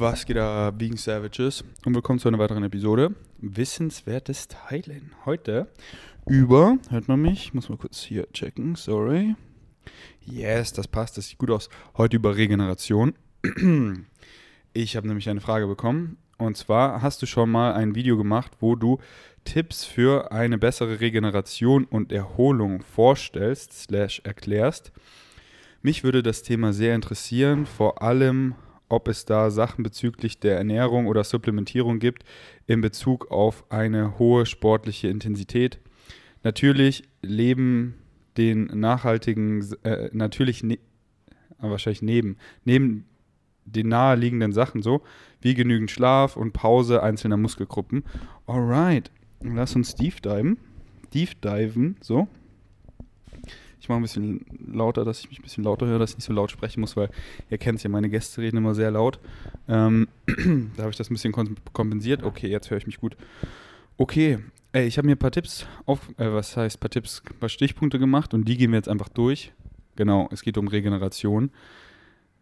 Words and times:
Was 0.00 0.24
geht 0.26 0.36
da, 0.36 0.72
Vegan 0.78 0.96
Savages? 0.96 1.64
Und 1.84 1.92
willkommen 1.92 2.20
zu 2.20 2.28
einer 2.28 2.38
weiteren 2.38 2.62
Episode. 2.62 3.16
Wissenswertes 3.38 4.46
Teilen. 4.46 5.10
Heute 5.24 5.66
über, 6.24 6.78
hört 6.90 7.08
man 7.08 7.20
mich? 7.20 7.46
Ich 7.46 7.54
muss 7.54 7.68
mal 7.68 7.78
kurz 7.78 8.02
hier 8.02 8.30
checken, 8.32 8.76
sorry. 8.76 9.34
Yes, 10.24 10.72
das 10.72 10.86
passt, 10.86 11.18
das 11.18 11.26
sieht 11.26 11.38
gut 11.38 11.50
aus. 11.50 11.68
Heute 11.96 12.14
über 12.14 12.36
Regeneration. 12.36 13.14
Ich 14.72 14.94
habe 14.94 15.08
nämlich 15.08 15.28
eine 15.28 15.40
Frage 15.40 15.66
bekommen. 15.66 16.16
Und 16.36 16.56
zwar 16.56 17.02
hast 17.02 17.20
du 17.20 17.26
schon 17.26 17.50
mal 17.50 17.72
ein 17.72 17.96
Video 17.96 18.16
gemacht, 18.16 18.52
wo 18.60 18.76
du 18.76 19.00
Tipps 19.42 19.84
für 19.84 20.30
eine 20.30 20.58
bessere 20.58 21.00
Regeneration 21.00 21.86
und 21.86 22.12
Erholung 22.12 22.82
vorstellst, 22.82 23.72
slash 23.72 24.20
erklärst. 24.22 24.92
Mich 25.82 26.04
würde 26.04 26.22
das 26.22 26.44
Thema 26.44 26.72
sehr 26.72 26.94
interessieren, 26.94 27.66
vor 27.66 28.00
allem 28.00 28.54
ob 28.88 29.08
es 29.08 29.24
da 29.24 29.50
Sachen 29.50 29.82
bezüglich 29.82 30.40
der 30.40 30.56
Ernährung 30.56 31.06
oder 31.06 31.24
Supplementierung 31.24 31.98
gibt 31.98 32.24
in 32.66 32.80
Bezug 32.80 33.30
auf 33.30 33.64
eine 33.70 34.18
hohe 34.18 34.46
sportliche 34.46 35.08
Intensität. 35.08 35.78
Natürlich 36.42 37.04
leben 37.22 37.94
den 38.36 38.66
nachhaltigen, 38.66 39.66
äh, 39.82 40.10
natürlich 40.12 40.62
ne, 40.62 40.78
wahrscheinlich 41.58 42.02
neben, 42.02 42.36
neben 42.64 43.04
den 43.64 43.88
naheliegenden 43.88 44.52
Sachen 44.52 44.82
so, 44.82 45.02
wie 45.40 45.54
genügend 45.54 45.90
Schlaf 45.90 46.36
und 46.36 46.52
Pause 46.52 47.02
einzelner 47.02 47.36
Muskelgruppen. 47.36 48.04
Alright, 48.46 49.10
lass 49.42 49.76
uns 49.76 49.94
deep 49.94 50.22
diven. 50.22 50.58
Deep 51.12 51.40
diven, 51.42 51.96
so. 52.00 52.28
Ich 53.80 53.88
mache 53.88 54.00
ein 54.00 54.02
bisschen 54.02 54.44
lauter, 54.72 55.04
dass 55.04 55.20
ich 55.20 55.28
mich 55.28 55.38
ein 55.38 55.42
bisschen 55.42 55.64
lauter 55.64 55.86
höre, 55.86 55.98
dass 55.98 56.10
ich 56.10 56.16
nicht 56.16 56.26
so 56.26 56.32
laut 56.32 56.50
sprechen 56.50 56.80
muss, 56.80 56.96
weil 56.96 57.10
ihr 57.48 57.58
kennt 57.58 57.78
es 57.78 57.84
ja, 57.84 57.90
meine 57.90 58.10
Gäste 58.10 58.40
reden 58.40 58.56
immer 58.56 58.74
sehr 58.74 58.90
laut. 58.90 59.20
Ähm, 59.68 60.08
da 60.76 60.82
habe 60.82 60.90
ich 60.90 60.96
das 60.96 61.10
ein 61.10 61.14
bisschen 61.14 61.32
kompensiert. 61.72 62.22
Okay, 62.24 62.48
jetzt 62.48 62.70
höre 62.70 62.78
ich 62.78 62.86
mich 62.86 62.98
gut. 62.98 63.16
Okay, 63.96 64.38
ey, 64.72 64.86
ich 64.86 64.98
habe 64.98 65.06
mir 65.06 65.14
ein 65.14 65.18
paar 65.18 65.30
Tipps 65.30 65.66
auf, 65.86 66.08
äh, 66.18 66.32
was 66.32 66.56
heißt 66.56 66.76
ein 66.76 66.80
paar 66.80 66.90
Tipps, 66.90 67.22
ein 67.30 67.38
paar 67.38 67.48
Stichpunkte 67.48 67.98
gemacht 67.98 68.34
und 68.34 68.46
die 68.46 68.56
gehen 68.56 68.72
wir 68.72 68.78
jetzt 68.78 68.88
einfach 68.88 69.08
durch. 69.08 69.52
Genau, 69.96 70.28
es 70.32 70.42
geht 70.42 70.58
um 70.58 70.68
Regeneration. 70.68 71.50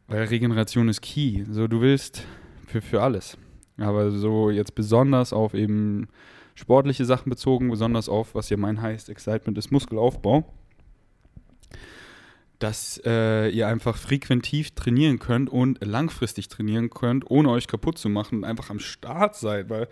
Weil 0.09 0.25
Regeneration 0.25 0.89
ist 0.89 1.03
key. 1.03 1.45
So, 1.51 1.67
du 1.67 1.81
willst 1.81 2.25
für, 2.67 2.81
für 2.81 3.03
alles. 3.03 3.37
Aber 3.79 4.11
so 4.11 4.51
jetzt 4.51 4.75
besonders 4.75 5.33
auf 5.33 5.53
eben 5.53 6.09
sportliche 6.55 7.05
Sachen 7.05 7.29
bezogen, 7.29 7.71
besonders 7.71 8.09
auf, 8.09 8.35
was 8.35 8.49
ja 8.49 8.57
mein 8.57 8.81
heißt, 8.81 9.11
Excitement 9.11 9.59
ist 9.59 9.71
Muskelaufbau 9.71 10.51
dass 12.59 13.01
äh, 13.05 13.49
ihr 13.51 13.69
einfach 13.69 13.97
frequentiv 13.97 14.71
trainieren 14.73 15.19
könnt 15.19 15.51
und 15.51 15.85
langfristig 15.85 16.49
trainieren 16.49 16.91
könnt, 16.91 17.31
ohne 17.31 17.51
euch 17.51 17.67
kaputt 17.67 17.99
zu 17.99 18.09
machen 18.09 18.39
und 18.39 18.45
einfach 18.45 18.71
am 18.71 18.79
Start 18.79 19.37
seid, 19.37 19.69
weil 19.69 19.89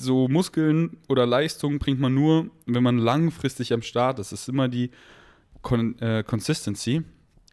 so 0.00 0.28
Muskeln 0.28 0.96
oder 1.08 1.26
Leistung 1.26 1.78
bringt 1.78 2.00
man 2.00 2.14
nur, 2.14 2.50
wenn 2.66 2.82
man 2.82 2.98
langfristig 2.98 3.72
am 3.72 3.82
Start 3.82 4.18
ist. 4.18 4.32
Das 4.32 4.42
ist 4.42 4.48
immer 4.48 4.68
die 4.68 4.90
Con 5.62 5.98
äh, 6.00 6.22
Consistency, 6.26 7.02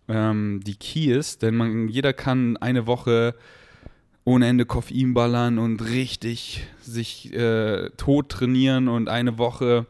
ähm, 0.08 0.60
die 0.66 0.76
Key 0.76 1.12
ist, 1.12 1.42
denn 1.42 1.56
man, 1.56 1.88
jeder 1.88 2.14
kann 2.14 2.58
eine 2.58 2.88
Woche 2.88 3.36
ohne 4.24 4.48
Ende 4.48 4.66
Koffein 4.66 5.14
ballern 5.14 5.58
und 5.58 5.82
richtig 5.82 6.68
sich 6.82 7.34
äh, 7.34 7.90
tot 7.98 8.30
trainieren 8.30 8.88
und 8.88 9.10
eine 9.10 9.38
Woche 9.38 9.88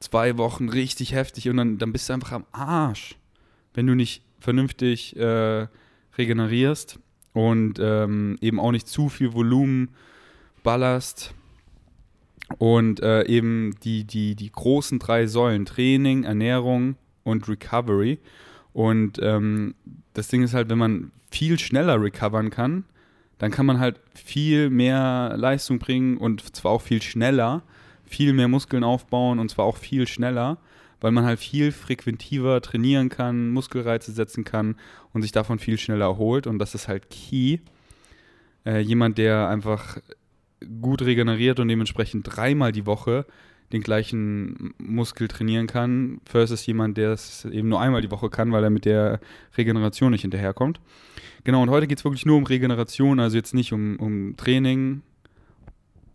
zwei 0.00 0.38
Wochen 0.38 0.68
richtig 0.68 1.12
heftig 1.12 1.48
und 1.48 1.56
dann, 1.56 1.78
dann 1.78 1.92
bist 1.92 2.08
du 2.08 2.12
einfach 2.12 2.32
am 2.32 2.46
Arsch, 2.52 3.16
wenn 3.74 3.86
du 3.86 3.94
nicht 3.94 4.22
vernünftig 4.38 5.16
äh, 5.16 5.66
regenerierst 6.16 6.98
und 7.32 7.78
ähm, 7.80 8.36
eben 8.40 8.60
auch 8.60 8.72
nicht 8.72 8.88
zu 8.88 9.08
viel 9.08 9.32
Volumen 9.32 9.90
ballerst. 10.62 11.34
Und 12.56 13.00
äh, 13.00 13.26
eben 13.26 13.74
die, 13.84 14.04
die, 14.04 14.34
die 14.34 14.50
großen 14.50 14.98
drei 14.98 15.26
Säulen, 15.26 15.66
Training, 15.66 16.24
Ernährung 16.24 16.96
und 17.22 17.46
Recovery. 17.46 18.18
Und 18.72 19.18
ähm, 19.22 19.74
das 20.14 20.28
Ding 20.28 20.42
ist 20.42 20.54
halt, 20.54 20.70
wenn 20.70 20.78
man 20.78 21.12
viel 21.30 21.58
schneller 21.58 22.00
recovern 22.00 22.48
kann, 22.48 22.84
dann 23.36 23.50
kann 23.50 23.66
man 23.66 23.78
halt 23.78 24.00
viel 24.14 24.70
mehr 24.70 25.34
Leistung 25.36 25.78
bringen 25.78 26.16
und 26.16 26.56
zwar 26.56 26.72
auch 26.72 26.82
viel 26.82 27.02
schneller 27.02 27.62
viel 28.08 28.32
mehr 28.32 28.48
Muskeln 28.48 28.84
aufbauen 28.84 29.38
und 29.38 29.50
zwar 29.50 29.64
auch 29.64 29.76
viel 29.76 30.06
schneller, 30.06 30.58
weil 31.00 31.12
man 31.12 31.24
halt 31.24 31.38
viel 31.38 31.72
frequentiver 31.72 32.60
trainieren 32.60 33.08
kann, 33.08 33.50
Muskelreize 33.50 34.12
setzen 34.12 34.44
kann 34.44 34.76
und 35.12 35.22
sich 35.22 35.32
davon 35.32 35.58
viel 35.58 35.78
schneller 35.78 36.06
erholt. 36.06 36.46
Und 36.46 36.58
das 36.58 36.74
ist 36.74 36.88
halt 36.88 37.10
key. 37.10 37.58
Äh, 38.64 38.80
jemand, 38.80 39.18
der 39.18 39.48
einfach 39.48 39.98
gut 40.80 41.02
regeneriert 41.02 41.60
und 41.60 41.68
dementsprechend 41.68 42.26
dreimal 42.28 42.72
die 42.72 42.86
Woche 42.86 43.26
den 43.72 43.82
gleichen 43.82 44.74
Muskel 44.78 45.28
trainieren 45.28 45.66
kann, 45.66 46.20
versus 46.24 46.64
jemand, 46.64 46.96
der 46.96 47.12
es 47.12 47.44
eben 47.44 47.68
nur 47.68 47.80
einmal 47.80 48.00
die 48.00 48.10
Woche 48.10 48.30
kann, 48.30 48.50
weil 48.50 48.64
er 48.64 48.70
mit 48.70 48.86
der 48.86 49.20
Regeneration 49.56 50.12
nicht 50.12 50.22
hinterherkommt. 50.22 50.80
Genau, 51.44 51.62
und 51.62 51.70
heute 51.70 51.86
geht 51.86 51.98
es 51.98 52.04
wirklich 52.04 52.24
nur 52.26 52.36
um 52.38 52.44
Regeneration, 52.44 53.20
also 53.20 53.36
jetzt 53.36 53.54
nicht 53.54 53.72
um, 53.72 53.96
um 53.96 54.36
Training, 54.36 55.02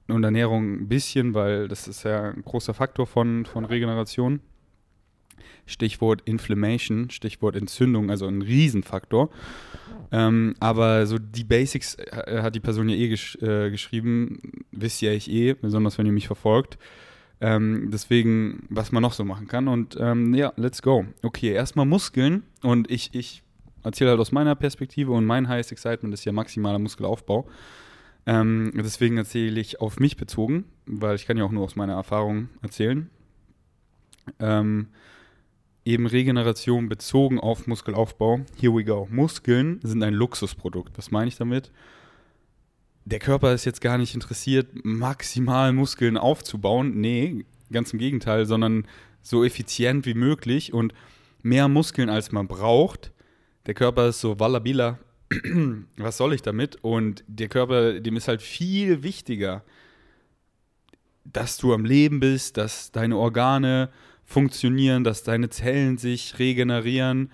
und 0.07 0.23
Ernährung 0.23 0.81
ein 0.81 0.87
bisschen, 0.87 1.33
weil 1.33 1.67
das 1.67 1.87
ist 1.87 2.03
ja 2.03 2.31
ein 2.31 2.43
großer 2.43 2.73
Faktor 2.73 3.07
von, 3.07 3.45
von 3.45 3.65
Regeneration. 3.65 4.41
Stichwort 5.65 6.21
Inflammation, 6.25 7.09
Stichwort 7.09 7.55
Entzündung, 7.55 8.09
also 8.09 8.27
ein 8.27 8.41
Riesenfaktor. 8.41 9.29
Ähm, 10.11 10.55
aber 10.59 11.07
so 11.07 11.17
die 11.17 11.43
Basics 11.43 11.95
äh, 11.95 12.41
hat 12.41 12.53
die 12.55 12.59
Person 12.59 12.89
ja 12.89 12.95
eh 12.95 13.07
gesch 13.07 13.35
äh, 13.41 13.71
geschrieben, 13.71 14.65
wisst 14.71 15.01
ihr 15.01 15.13
ich 15.13 15.29
eh, 15.31 15.53
besonders 15.53 15.97
wenn 15.97 16.05
ihr 16.05 16.11
mich 16.11 16.27
verfolgt. 16.27 16.77
Ähm, 17.41 17.89
deswegen, 17.91 18.65
was 18.69 18.91
man 18.91 19.01
noch 19.01 19.13
so 19.13 19.25
machen 19.25 19.47
kann. 19.47 19.67
Und 19.67 19.97
ähm, 19.99 20.33
ja, 20.33 20.53
let's 20.55 20.81
go. 20.81 21.05
Okay, 21.23 21.51
erstmal 21.51 21.85
Muskeln. 21.85 22.43
Und 22.61 22.89
ich, 22.91 23.13
ich 23.13 23.43
erzähle 23.83 24.11
halt 24.11 24.19
aus 24.19 24.31
meiner 24.31 24.55
Perspektive 24.55 25.11
und 25.11 25.25
mein 25.25 25.47
Highest 25.49 25.71
Excitement 25.71 26.13
ist 26.13 26.25
ja 26.25 26.31
maximaler 26.31 26.79
Muskelaufbau. 26.79 27.47
Ähm, 28.25 28.71
deswegen 28.75 29.17
erzähle 29.17 29.59
ich 29.59 29.81
auf 29.81 29.99
mich 29.99 30.17
bezogen, 30.17 30.65
weil 30.85 31.15
ich 31.15 31.25
kann 31.25 31.37
ja 31.37 31.43
auch 31.43 31.51
nur 31.51 31.63
aus 31.63 31.75
meiner 31.75 31.93
Erfahrung 31.93 32.49
erzählen. 32.61 33.09
Ähm, 34.39 34.87
eben 35.85 36.07
Regeneration 36.07 36.87
bezogen 36.87 37.39
auf 37.39 37.67
Muskelaufbau. 37.67 38.41
Here 38.59 38.73
we 38.73 38.85
go. 38.85 39.07
Muskeln 39.11 39.79
sind 39.83 40.03
ein 40.03 40.13
Luxusprodukt. 40.13 40.97
Was 40.97 41.11
meine 41.11 41.27
ich 41.27 41.35
damit? 41.35 41.71
Der 43.05 43.19
Körper 43.19 43.53
ist 43.53 43.65
jetzt 43.65 43.81
gar 43.81 43.97
nicht 43.97 44.13
interessiert, 44.15 44.67
maximal 44.83 45.73
Muskeln 45.73 46.17
aufzubauen. 46.17 47.01
Nee, 47.01 47.45
ganz 47.71 47.91
im 47.91 47.99
Gegenteil, 47.99 48.45
sondern 48.45 48.87
so 49.21 49.43
effizient 49.43 50.05
wie 50.05 50.13
möglich 50.13 50.73
und 50.73 50.93
mehr 51.41 51.67
Muskeln 51.67 52.09
als 52.09 52.31
man 52.31 52.47
braucht. 52.47 53.11
Der 53.65 53.73
Körper 53.73 54.07
ist 54.07 54.21
so 54.21 54.39
wallabila 54.39 54.99
was 55.97 56.17
soll 56.17 56.33
ich 56.33 56.41
damit? 56.41 56.77
Und 56.83 57.23
der 57.27 57.47
Körper, 57.47 57.99
dem 57.99 58.17
ist 58.17 58.27
halt 58.27 58.41
viel 58.41 59.03
wichtiger, 59.03 59.63
dass 61.25 61.57
du 61.57 61.73
am 61.73 61.85
Leben 61.85 62.19
bist, 62.19 62.57
dass 62.57 62.91
deine 62.91 63.17
Organe 63.17 63.89
funktionieren, 64.25 65.03
dass 65.03 65.23
deine 65.23 65.49
Zellen 65.49 65.97
sich 65.97 66.39
regenerieren, 66.39 67.31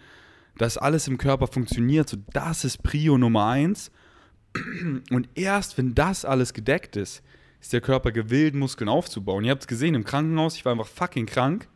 dass 0.58 0.78
alles 0.78 1.08
im 1.08 1.18
Körper 1.18 1.48
funktioniert. 1.48 2.10
So, 2.10 2.18
das 2.34 2.64
ist 2.66 2.84
Prio 2.84 3.18
Nummer 3.18 3.48
eins. 3.48 3.92
Und 5.12 5.30
erst 5.36 5.78
wenn 5.78 5.96
das 5.96 6.26
alles 6.26 6.54
gedeckt 6.54 6.96
ist, 6.96 7.24
ist 7.62 7.74
der 7.74 7.82
Körper 7.82 8.12
gewillt, 8.12 8.56
Muskeln 8.56 8.90
aufzubauen. 8.90 9.44
Ihr 9.44 9.52
habt 9.52 9.64
es 9.64 9.68
gesehen 9.68 9.96
im 9.96 10.04
Krankenhaus, 10.04 10.56
ich 10.56 10.66
war 10.66 10.72
einfach 10.72 10.88
fucking 10.88 11.26
krank. 11.26 11.68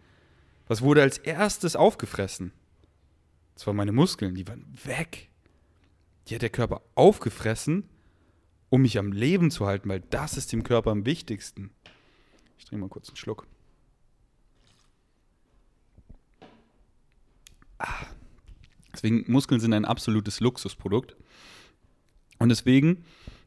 Was 0.67 0.81
wurde 0.81 1.01
als 1.01 1.17
erstes 1.17 1.75
aufgefressen? 1.75 2.51
Das 3.53 3.67
waren 3.67 3.75
meine 3.75 3.91
Muskeln, 3.91 4.33
die 4.35 4.47
waren 4.47 4.65
weg 4.85 5.29
die 6.27 6.35
hat 6.35 6.41
der 6.41 6.49
Körper 6.49 6.81
aufgefressen, 6.95 7.89
um 8.69 8.81
mich 8.81 8.97
am 8.97 9.11
Leben 9.11 9.51
zu 9.51 9.65
halten, 9.65 9.89
weil 9.89 10.01
das 10.09 10.37
ist 10.37 10.51
dem 10.51 10.63
Körper 10.63 10.91
am 10.91 11.05
wichtigsten. 11.05 11.71
Ich 12.57 12.65
trinke 12.65 12.81
mal 12.81 12.89
kurz 12.89 13.09
einen 13.09 13.17
Schluck. 13.17 13.45
Ah. 17.77 18.05
Deswegen, 18.93 19.29
Muskeln 19.31 19.59
sind 19.59 19.73
ein 19.73 19.85
absolutes 19.85 20.39
Luxusprodukt. 20.39 21.15
Und 22.39 22.49
deswegen 22.49 23.03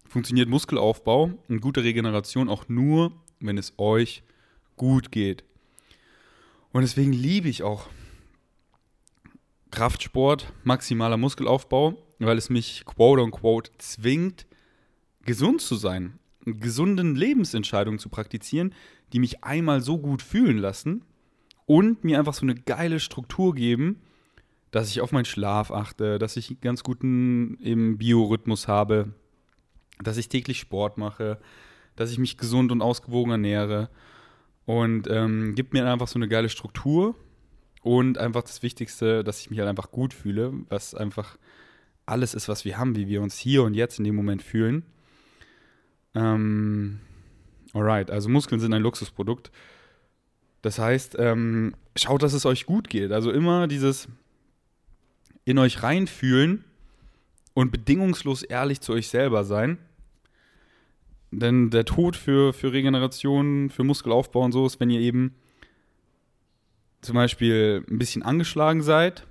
funktioniert 0.08 0.48
Muskelaufbau 0.48 1.30
und 1.48 1.60
gute 1.60 1.82
Regeneration 1.82 2.48
auch 2.48 2.68
nur, 2.68 3.12
wenn 3.40 3.58
es 3.58 3.74
euch 3.78 4.22
gut 4.76 5.12
geht. 5.12 5.44
Und 6.72 6.82
deswegen 6.82 7.12
liebe 7.12 7.48
ich 7.48 7.62
auch 7.62 7.88
Kraftsport, 9.70 10.52
maximaler 10.64 11.16
Muskelaufbau 11.16 11.96
weil 12.18 12.38
es 12.38 12.50
mich 12.50 12.84
quote 12.84 13.22
unquote 13.22 13.70
zwingt, 13.78 14.46
gesund 15.24 15.60
zu 15.60 15.74
sein, 15.74 16.18
gesunden 16.44 17.14
Lebensentscheidungen 17.14 17.98
zu 17.98 18.08
praktizieren, 18.08 18.74
die 19.12 19.18
mich 19.18 19.44
einmal 19.44 19.80
so 19.80 19.98
gut 19.98 20.22
fühlen 20.22 20.58
lassen 20.58 21.04
und 21.66 22.04
mir 22.04 22.18
einfach 22.18 22.34
so 22.34 22.42
eine 22.42 22.54
geile 22.54 23.00
Struktur 23.00 23.54
geben, 23.54 24.00
dass 24.70 24.90
ich 24.90 25.00
auf 25.00 25.12
meinen 25.12 25.24
Schlaf 25.24 25.70
achte, 25.70 26.18
dass 26.18 26.36
ich 26.36 26.50
einen 26.50 26.60
ganz 26.60 26.82
guten 26.82 27.96
Biorhythmus 27.98 28.68
habe, 28.68 29.12
dass 30.02 30.16
ich 30.16 30.28
täglich 30.28 30.60
Sport 30.60 30.98
mache, 30.98 31.38
dass 31.96 32.10
ich 32.10 32.18
mich 32.18 32.36
gesund 32.36 32.72
und 32.72 32.82
ausgewogen 32.82 33.32
ernähre 33.32 33.90
und 34.66 35.08
ähm, 35.10 35.54
gibt 35.54 35.72
mir 35.72 35.90
einfach 35.90 36.08
so 36.08 36.18
eine 36.18 36.28
geile 36.28 36.48
Struktur 36.48 37.14
und 37.86 38.18
einfach 38.18 38.42
das 38.42 38.64
Wichtigste, 38.64 39.22
dass 39.22 39.40
ich 39.40 39.48
mich 39.48 39.60
halt 39.60 39.68
einfach 39.68 39.92
gut 39.92 40.12
fühle, 40.12 40.52
was 40.68 40.92
einfach 40.92 41.38
alles 42.04 42.34
ist, 42.34 42.48
was 42.48 42.64
wir 42.64 42.78
haben, 42.78 42.96
wie 42.96 43.06
wir 43.06 43.22
uns 43.22 43.38
hier 43.38 43.62
und 43.62 43.74
jetzt 43.74 44.00
in 44.00 44.04
dem 44.04 44.16
Moment 44.16 44.42
fühlen. 44.42 44.82
Ähm, 46.16 46.98
alright, 47.74 48.10
also 48.10 48.28
Muskeln 48.28 48.60
sind 48.60 48.74
ein 48.74 48.82
Luxusprodukt. 48.82 49.52
Das 50.62 50.80
heißt, 50.80 51.14
ähm, 51.20 51.76
schaut, 51.94 52.24
dass 52.24 52.32
es 52.32 52.44
euch 52.44 52.66
gut 52.66 52.88
geht. 52.88 53.12
Also 53.12 53.30
immer 53.30 53.68
dieses 53.68 54.08
in 55.44 55.56
euch 55.56 55.84
reinfühlen 55.84 56.64
und 57.54 57.70
bedingungslos 57.70 58.42
ehrlich 58.42 58.80
zu 58.80 58.94
euch 58.94 59.06
selber 59.06 59.44
sein. 59.44 59.78
Denn 61.30 61.70
der 61.70 61.84
Tod 61.84 62.16
für, 62.16 62.52
für 62.52 62.72
Regeneration, 62.72 63.70
für 63.70 63.84
Muskelaufbau 63.84 64.42
und 64.42 64.50
so 64.50 64.66
ist, 64.66 64.80
wenn 64.80 64.90
ihr 64.90 65.00
eben 65.00 65.36
zum 67.06 67.14
Beispiel 67.14 67.84
ein 67.88 67.98
bisschen 67.98 68.22
angeschlagen 68.22 68.82
seid 68.82 69.26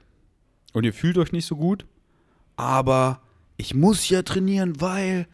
und 0.74 0.84
ihr 0.86 0.94
fühlt 0.94 1.18
euch 1.18 1.32
nicht 1.32 1.46
so 1.46 1.56
gut, 1.56 1.86
aber 2.56 3.22
ich 3.58 3.74
muss 3.74 4.10
ja 4.10 4.22
trainieren, 4.24 4.82
weil 4.82 5.28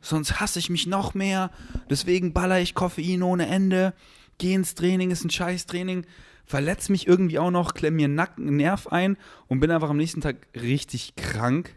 sonst 0.00 0.40
hasse 0.40 0.58
ich 0.58 0.70
mich 0.70 0.86
noch 0.86 1.14
mehr. 1.14 1.50
Deswegen 1.90 2.32
baller 2.32 2.60
ich 2.60 2.74
Koffein 2.74 3.22
ohne 3.22 3.46
Ende. 3.46 3.92
Geh 4.38 4.54
ins 4.54 4.74
Training, 4.74 5.10
ist 5.10 5.24
ein 5.24 5.30
Scheiß-Training. 5.30 6.06
Verletz 6.44 6.88
mich 6.88 7.08
irgendwie 7.08 7.38
auch 7.38 7.50
noch, 7.50 7.74
klemm 7.74 7.96
mir 7.96 8.04
einen 8.04 8.14
Nacken, 8.14 8.56
Nerv 8.56 8.86
ein 8.86 9.16
und 9.48 9.60
bin 9.60 9.70
einfach 9.70 9.90
am 9.90 9.96
nächsten 9.96 10.20
Tag 10.20 10.46
richtig 10.54 11.16
krank 11.16 11.74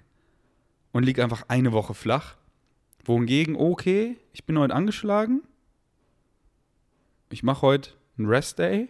und 0.91 1.03
lieg 1.03 1.19
einfach 1.19 1.45
eine 1.47 1.71
Woche 1.71 1.93
flach. 1.93 2.35
Wohingegen, 3.03 3.55
okay, 3.55 4.17
ich 4.33 4.45
bin 4.45 4.59
heute 4.59 4.75
angeschlagen. 4.75 5.41
Ich 7.31 7.41
mache 7.41 7.61
heute 7.61 7.91
einen 8.17 8.27
Rest-Day. 8.27 8.89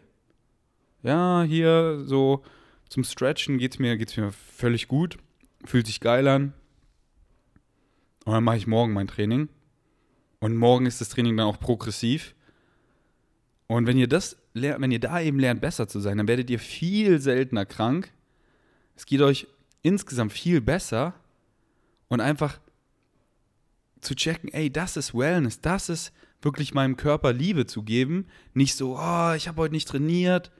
Ja, 1.01 1.43
hier 1.43 2.01
so 2.05 2.43
zum 2.89 3.03
Stretchen 3.03 3.57
geht's 3.57 3.79
mir, 3.79 3.97
geht's 3.97 4.17
mir 4.17 4.31
völlig 4.31 4.87
gut. 4.87 5.17
Fühlt 5.65 5.87
sich 5.87 5.99
geil 5.99 6.27
an. 6.27 6.53
Und 8.25 8.33
dann 8.33 8.43
mache 8.43 8.57
ich 8.57 8.67
morgen 8.67 8.93
mein 8.93 9.07
Training. 9.07 9.49
Und 10.39 10.55
morgen 10.55 10.85
ist 10.85 11.01
das 11.01 11.09
Training 11.09 11.37
dann 11.37 11.47
auch 11.47 11.59
progressiv. 11.59 12.35
Und 13.67 13.87
wenn 13.87 13.97
ihr 13.97 14.07
das 14.07 14.37
lernt, 14.53 14.81
wenn 14.81 14.91
ihr 14.91 14.99
da 14.99 15.21
eben 15.21 15.39
lernt, 15.39 15.61
besser 15.61 15.87
zu 15.87 15.99
sein, 15.99 16.17
dann 16.17 16.27
werdet 16.27 16.49
ihr 16.49 16.59
viel 16.59 17.21
seltener 17.21 17.65
krank. 17.65 18.11
Es 18.95 19.05
geht 19.05 19.21
euch 19.21 19.47
insgesamt 19.81 20.33
viel 20.33 20.61
besser. 20.61 21.13
Und 22.07 22.21
einfach 22.21 22.59
zu 24.01 24.15
checken, 24.15 24.49
ey, 24.51 24.71
das 24.71 24.97
ist 24.97 25.13
Wellness, 25.13 25.61
das 25.61 25.89
ist 25.89 26.13
wirklich 26.41 26.73
meinem 26.73 26.97
Körper 26.97 27.33
Liebe 27.33 27.65
zu 27.65 27.83
geben. 27.83 28.27
Nicht 28.53 28.75
so, 28.75 28.97
oh, 28.97 29.33
ich 29.33 29.47
habe 29.47 29.61
heute 29.61 29.73
nicht 29.73 29.87
trainiert. 29.87 30.51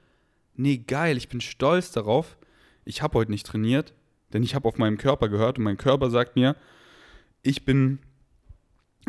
Nee, 0.60 0.76
geil, 0.76 1.16
ich 1.16 1.30
bin 1.30 1.40
stolz 1.40 1.90
darauf. 1.90 2.36
Ich 2.84 3.00
habe 3.00 3.16
heute 3.16 3.30
nicht 3.30 3.46
trainiert, 3.46 3.94
denn 4.34 4.42
ich 4.42 4.54
habe 4.54 4.68
auf 4.68 4.76
meinem 4.76 4.98
Körper 4.98 5.30
gehört 5.30 5.56
und 5.56 5.64
mein 5.64 5.78
Körper 5.78 6.10
sagt 6.10 6.36
mir, 6.36 6.54
ich 7.40 7.64
bin 7.64 7.98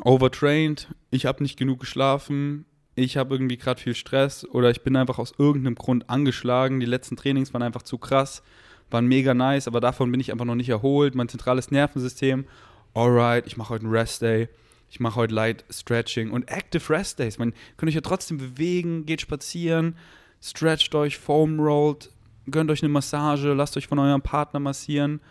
overtrained, 0.02 0.88
ich 1.10 1.26
habe 1.26 1.44
nicht 1.44 1.60
genug 1.60 1.82
geschlafen, 1.82 2.64
ich 2.96 3.18
habe 3.18 3.36
irgendwie 3.36 3.58
gerade 3.58 3.82
viel 3.82 3.96
Stress 3.96 4.46
oder 4.46 4.72
ich 4.72 4.82
bin 4.82 4.96
einfach 4.96 5.20
aus 5.20 5.34
irgendeinem 5.38 5.76
Grund 5.76 6.10
angeschlagen. 6.10 6.80
Die 6.80 6.86
letzten 6.86 7.18
Trainings 7.18 7.54
waren 7.54 7.64
einfach 7.64 7.82
zu 7.82 7.98
krass, 7.98 8.44
waren 8.90 9.08
mega 9.08 9.34
nice, 9.34 9.68
aber 9.68 9.82
davon 9.82 10.10
bin 10.10 10.22
ich 10.22 10.32
einfach 10.32 10.46
noch 10.46 10.56
nicht 10.56 10.70
erholt. 10.70 11.16
Mein 11.16 11.28
zentrales 11.28 11.70
Nervensystem 11.70 12.46
alright, 12.94 13.46
ich 13.46 13.58
mache 13.58 13.72
heute 13.72 13.84
einen 13.84 13.94
Rest 13.94 14.22
Day, 14.22 14.48
ich 14.90 15.02
mache 15.02 15.18
heute 15.18 15.36
Light 15.36 15.66
Stretching 15.70 16.32
und 16.32 16.50
Active 16.50 16.90
Rest 16.90 17.20
Days. 17.20 17.40
Man 17.40 17.54
könnt 17.76 17.90
euch 17.90 17.96
ja 17.96 18.00
trotzdem 18.00 18.38
bewegen, 18.38 19.06
geht 19.06 19.20
spazieren, 19.20 19.98
stretcht 20.42 20.94
euch, 20.96 21.18
foam 21.18 21.60
rollt, 21.60 22.12
gönnt 22.50 22.72
euch 22.72 22.84
eine 22.84 22.92
Massage, 22.92 23.54
lasst 23.54 23.78
euch 23.78 23.88
von 23.88 24.00
eurem 24.00 24.22
Partner 24.22 24.60
massieren. 24.60 25.22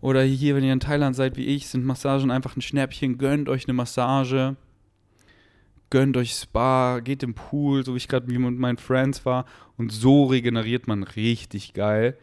Oder 0.00 0.22
hier, 0.22 0.54
wenn 0.54 0.62
ihr 0.62 0.72
in 0.72 0.80
Thailand 0.80 1.16
seid 1.16 1.36
wie 1.36 1.46
ich, 1.46 1.66
sind 1.66 1.84
Massagen 1.84 2.30
einfach 2.30 2.56
ein 2.56 2.62
Schnäppchen, 2.62 3.18
gönnt 3.18 3.48
euch 3.48 3.66
eine 3.66 3.72
Massage. 3.72 4.56
Gönnt 5.90 6.16
euch 6.18 6.32
Spa, 6.32 7.00
geht 7.00 7.22
im 7.22 7.34
Pool, 7.34 7.84
so 7.84 7.94
wie 7.94 7.96
ich 7.96 8.08
gerade 8.08 8.30
mit 8.30 8.58
meinen 8.58 8.76
Friends 8.76 9.24
war. 9.24 9.46
Und 9.78 9.90
so 9.90 10.26
regeneriert 10.26 10.86
man 10.86 11.02
richtig 11.02 11.72
geil. 11.72 12.16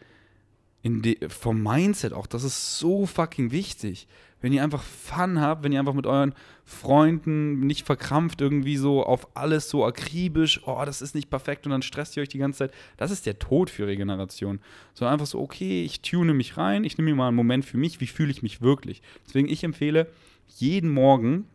vom 1.28 1.62
Mindset 1.62 2.12
auch, 2.12 2.28
das 2.28 2.44
ist 2.44 2.78
so 2.78 3.06
fucking 3.06 3.50
wichtig 3.50 4.06
wenn 4.46 4.52
ihr 4.52 4.62
einfach 4.62 4.84
Fun 4.84 5.40
habt, 5.40 5.64
wenn 5.64 5.72
ihr 5.72 5.80
einfach 5.80 5.92
mit 5.92 6.06
euren 6.06 6.32
Freunden 6.64 7.66
nicht 7.66 7.84
verkrampft 7.84 8.40
irgendwie 8.40 8.76
so 8.76 9.02
auf 9.02 9.36
alles 9.36 9.68
so 9.68 9.84
akribisch, 9.84 10.60
oh, 10.66 10.80
das 10.86 11.02
ist 11.02 11.16
nicht 11.16 11.30
perfekt 11.30 11.66
und 11.66 11.72
dann 11.72 11.82
stresst 11.82 12.16
ihr 12.16 12.22
euch 12.22 12.28
die 12.28 12.38
ganze 12.38 12.58
Zeit. 12.58 12.74
Das 12.96 13.10
ist 13.10 13.26
der 13.26 13.40
Tod 13.40 13.70
für 13.70 13.88
Regeneration. 13.88 14.60
So 14.94 15.04
einfach 15.04 15.26
so, 15.26 15.40
okay, 15.40 15.82
ich 15.82 16.00
tune 16.00 16.32
mich 16.32 16.56
rein, 16.56 16.84
ich 16.84 16.96
nehme 16.96 17.10
mir 17.10 17.16
mal 17.16 17.26
einen 17.26 17.36
Moment 17.36 17.64
für 17.64 17.76
mich, 17.76 18.00
wie 18.00 18.06
fühle 18.06 18.30
ich 18.30 18.44
mich 18.44 18.62
wirklich. 18.62 19.02
Deswegen 19.26 19.48
ich 19.48 19.64
empfehle 19.64 20.12
jeden 20.46 20.90
Morgen 20.92 21.48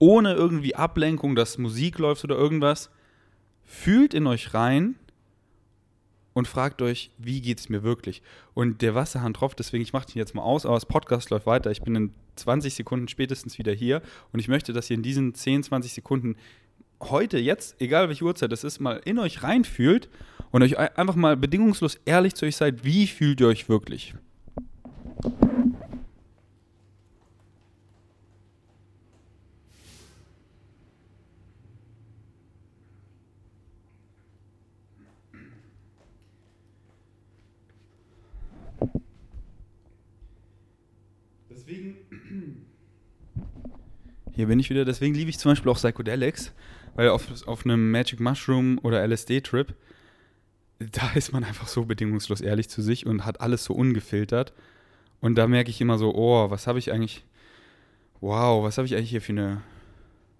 ohne 0.00 0.34
irgendwie 0.34 0.74
Ablenkung, 0.74 1.36
dass 1.36 1.58
Musik 1.58 2.00
läuft 2.00 2.24
oder 2.24 2.34
irgendwas, 2.34 2.90
fühlt 3.62 4.14
in 4.14 4.26
euch 4.26 4.52
rein 4.52 4.96
und 6.34 6.48
fragt 6.48 6.82
euch, 6.82 7.10
wie 7.18 7.40
geht 7.40 7.58
es 7.58 7.68
mir 7.68 7.82
wirklich? 7.82 8.22
Und 8.54 8.82
der 8.82 8.94
Wasserhahn 8.94 9.34
tropft, 9.34 9.58
deswegen, 9.58 9.82
ich 9.82 9.92
mache 9.92 10.06
den 10.06 10.18
jetzt 10.18 10.34
mal 10.34 10.42
aus, 10.42 10.66
aber 10.66 10.74
das 10.74 10.86
Podcast 10.86 11.30
läuft 11.30 11.46
weiter. 11.46 11.70
Ich 11.70 11.82
bin 11.82 11.94
in 11.94 12.10
20 12.36 12.74
Sekunden 12.74 13.08
spätestens 13.08 13.58
wieder 13.58 13.72
hier 13.72 14.02
und 14.32 14.40
ich 14.40 14.48
möchte, 14.48 14.72
dass 14.72 14.90
ihr 14.90 14.96
in 14.96 15.02
diesen 15.02 15.34
10, 15.34 15.64
20 15.64 15.92
Sekunden 15.92 16.36
heute, 17.00 17.38
jetzt, 17.38 17.80
egal 17.80 18.08
welche 18.08 18.24
Uhrzeit 18.24 18.52
das 18.52 18.64
ist, 18.64 18.80
mal 18.80 19.00
in 19.04 19.18
euch 19.18 19.42
reinfühlt 19.42 20.08
und 20.50 20.62
euch 20.62 20.78
einfach 20.78 21.16
mal 21.16 21.36
bedingungslos 21.36 21.98
ehrlich 22.04 22.34
zu 22.34 22.46
euch 22.46 22.56
seid, 22.56 22.84
wie 22.84 23.06
fühlt 23.06 23.40
ihr 23.40 23.48
euch 23.48 23.68
wirklich? 23.68 24.14
Hier 44.34 44.46
bin 44.46 44.58
ich 44.58 44.70
wieder. 44.70 44.84
Deswegen 44.86 45.14
liebe 45.14 45.28
ich 45.28 45.38
zum 45.38 45.52
Beispiel 45.52 45.70
auch 45.70 45.76
Psychedelics, 45.76 46.52
weil 46.94 47.10
auf, 47.10 47.46
auf 47.46 47.64
einem 47.64 47.90
Magic 47.90 48.18
Mushroom 48.18 48.78
oder 48.82 49.06
LSD-Trip, 49.06 49.74
da 50.78 51.12
ist 51.14 51.32
man 51.32 51.44
einfach 51.44 51.68
so 51.68 51.84
bedingungslos 51.84 52.40
ehrlich 52.40 52.70
zu 52.70 52.80
sich 52.80 53.04
und 53.06 53.26
hat 53.26 53.40
alles 53.42 53.64
so 53.64 53.74
ungefiltert. 53.74 54.54
Und 55.20 55.36
da 55.36 55.46
merke 55.46 55.70
ich 55.70 55.80
immer 55.80 55.98
so, 55.98 56.14
oh, 56.14 56.50
was 56.50 56.66
habe 56.66 56.78
ich 56.78 56.92
eigentlich, 56.92 57.24
wow, 58.20 58.64
was 58.64 58.78
habe 58.78 58.86
ich 58.86 58.96
eigentlich 58.96 59.10
hier 59.10 59.20
für 59.20 59.32
eine, 59.32 59.62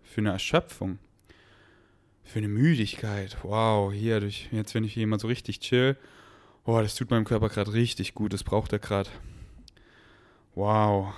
für 0.03 0.23
eine 0.23 0.31
Erschöpfung? 0.31 0.99
Für 2.25 2.39
eine 2.39 2.49
Müdigkeit. 2.49 3.37
Wow, 3.43 3.93
hier, 3.93 4.21
durch, 4.21 4.49
jetzt 4.53 4.75
wenn 4.75 4.85
ich 4.85 4.95
hier 4.95 5.07
mal 5.07 5.21
so 5.21 5.29
richtig 5.29 5.61
chill, 5.61 5.99
oh, 6.65 6.81
das 6.81 6.95
tut 6.95 7.11
meinem 7.11 7.25
Körper 7.25 7.51
gerade 7.51 7.75
richtig 7.75 8.15
gut, 8.15 8.33
das 8.33 8.43
braucht 8.43 8.73
er 8.73 8.79
gerade. 8.79 9.11
Wow. 10.55 11.13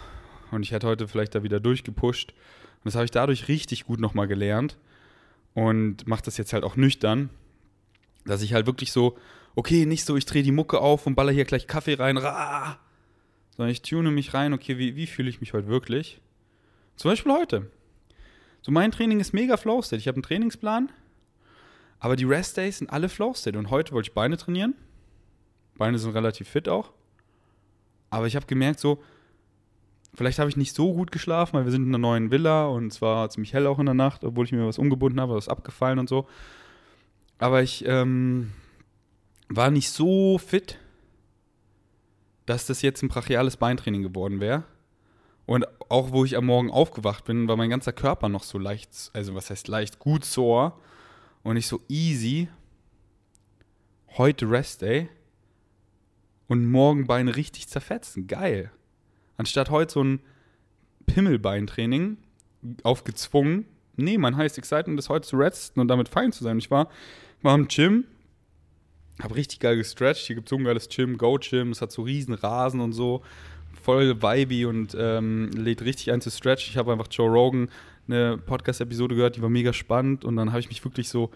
Und 0.50 0.64
ich 0.64 0.72
hätte 0.72 0.88
heute 0.88 1.06
vielleicht 1.06 1.34
da 1.36 1.42
wieder 1.44 1.60
durchgepusht 1.60 2.34
und 2.84 2.88
das 2.88 2.96
habe 2.96 3.06
ich 3.06 3.10
dadurch 3.10 3.48
richtig 3.48 3.84
gut 3.86 3.98
nochmal 3.98 4.28
gelernt 4.28 4.76
und 5.54 6.06
mache 6.06 6.22
das 6.22 6.36
jetzt 6.36 6.52
halt 6.52 6.64
auch 6.64 6.76
nüchtern, 6.76 7.30
dass 8.26 8.42
ich 8.42 8.52
halt 8.52 8.66
wirklich 8.66 8.92
so, 8.92 9.16
okay, 9.54 9.86
nicht 9.86 10.04
so, 10.04 10.16
ich 10.16 10.26
drehe 10.26 10.42
die 10.42 10.52
Mucke 10.52 10.80
auf 10.80 11.06
und 11.06 11.14
baller 11.14 11.32
hier 11.32 11.46
gleich 11.46 11.66
Kaffee 11.66 11.94
rein, 11.94 12.18
rah, 12.18 12.78
sondern 13.56 13.70
ich 13.70 13.82
tune 13.82 14.10
mich 14.10 14.34
rein, 14.34 14.52
okay, 14.52 14.76
wie, 14.76 14.96
wie 14.96 15.06
fühle 15.06 15.30
ich 15.30 15.40
mich 15.40 15.54
heute 15.54 15.68
wirklich? 15.68 16.20
Zum 16.96 17.10
Beispiel 17.10 17.32
heute. 17.32 17.70
So, 18.60 18.70
mein 18.70 18.90
Training 18.90 19.20
ist 19.20 19.32
mega 19.32 19.56
Flow-State. 19.56 20.00
Ich 20.00 20.08
habe 20.08 20.16
einen 20.16 20.22
Trainingsplan, 20.22 20.90
aber 22.00 22.16
die 22.16 22.24
Rest-Days 22.24 22.78
sind 22.78 22.90
alle 22.90 23.08
Flow-State. 23.08 23.58
Und 23.58 23.70
heute 23.70 23.92
wollte 23.92 24.08
ich 24.08 24.14
Beine 24.14 24.36
trainieren. 24.36 24.74
Beine 25.76 25.98
sind 25.98 26.12
relativ 26.12 26.48
fit 26.48 26.68
auch. 26.68 26.92
Aber 28.10 28.26
ich 28.26 28.36
habe 28.36 28.46
gemerkt, 28.46 28.80
so, 28.80 29.02
Vielleicht 30.14 30.38
habe 30.38 30.48
ich 30.48 30.56
nicht 30.56 30.74
so 30.74 30.92
gut 30.92 31.10
geschlafen, 31.10 31.54
weil 31.54 31.64
wir 31.64 31.72
sind 31.72 31.82
in 31.82 31.88
einer 31.88 31.98
neuen 31.98 32.30
Villa 32.30 32.66
und 32.66 32.92
es 32.92 33.02
war 33.02 33.28
ziemlich 33.30 33.52
hell 33.52 33.66
auch 33.66 33.80
in 33.80 33.86
der 33.86 33.94
Nacht, 33.94 34.22
obwohl 34.24 34.44
ich 34.44 34.52
mir 34.52 34.66
was 34.66 34.78
umgebunden 34.78 35.20
habe, 35.20 35.34
was 35.34 35.48
abgefallen 35.48 35.98
und 35.98 36.08
so. 36.08 36.28
Aber 37.38 37.62
ich 37.62 37.84
ähm, 37.86 38.52
war 39.48 39.70
nicht 39.70 39.90
so 39.90 40.38
fit, 40.38 40.78
dass 42.46 42.66
das 42.66 42.82
jetzt 42.82 43.02
ein 43.02 43.08
brachiales 43.08 43.56
Beintraining 43.56 44.02
geworden 44.02 44.40
wäre. 44.40 44.64
Und 45.46 45.66
auch 45.90 46.12
wo 46.12 46.24
ich 46.24 46.36
am 46.36 46.46
Morgen 46.46 46.70
aufgewacht 46.70 47.24
bin, 47.24 47.48
war 47.48 47.56
mein 47.56 47.70
ganzer 47.70 47.92
Körper 47.92 48.28
noch 48.28 48.44
so 48.44 48.58
leicht, 48.58 49.10
also 49.12 49.34
was 49.34 49.50
heißt 49.50 49.68
leicht, 49.68 49.98
gut 49.98 50.24
sore 50.24 50.74
und 51.42 51.54
nicht 51.54 51.66
so 51.66 51.80
easy. 51.88 52.48
Heute 54.16 54.48
Rest 54.48 54.82
Day. 54.82 55.08
und 56.46 56.70
morgen 56.70 57.06
Beine 57.06 57.34
richtig 57.34 57.68
zerfetzen. 57.68 58.26
Geil. 58.26 58.70
Anstatt 59.36 59.70
heute 59.70 59.92
so 59.92 60.04
ein 60.04 60.20
Pimmelbeintraining 61.06 62.18
aufgezwungen. 62.82 63.66
Nee, 63.96 64.18
mein 64.18 64.36
heißt 64.36 64.58
Excitement 64.58 64.98
ist 64.98 65.08
heute 65.08 65.28
zu 65.28 65.36
resten 65.36 65.80
und 65.80 65.88
damit 65.88 66.08
fein 66.08 66.32
zu 66.32 66.42
sein. 66.42 66.58
Ich 66.58 66.70
war, 66.70 66.88
war 67.42 67.54
im 67.54 67.68
Gym, 67.68 68.04
habe 69.22 69.36
richtig 69.36 69.60
geil 69.60 69.76
gestretched. 69.76 70.26
Hier 70.26 70.36
gibt 70.36 70.48
es 70.48 70.50
so 70.50 70.56
ein 70.56 70.64
geiles 70.64 70.88
Gym, 70.88 71.18
Go-Gym. 71.18 71.70
Es 71.70 71.80
hat 71.80 71.92
so 71.92 72.02
riesen 72.02 72.34
Rasen 72.34 72.80
und 72.80 72.92
so. 72.92 73.22
Voll 73.82 74.22
vibey 74.22 74.64
und 74.64 74.96
ähm, 74.98 75.50
lädt 75.50 75.82
richtig 75.82 76.10
ein 76.10 76.20
zu 76.20 76.30
stretch. 76.30 76.68
Ich 76.68 76.76
habe 76.76 76.92
einfach 76.92 77.08
Joe 77.10 77.30
Rogan 77.30 77.68
eine 78.08 78.38
Podcast-Episode 78.38 79.14
gehört, 79.14 79.36
die 79.36 79.42
war 79.42 79.50
mega 79.50 79.72
spannend. 79.72 80.24
Und 80.24 80.36
dann 80.36 80.50
habe 80.50 80.60
ich 80.60 80.68
mich 80.68 80.84
wirklich 80.84 81.08
so 81.08 81.30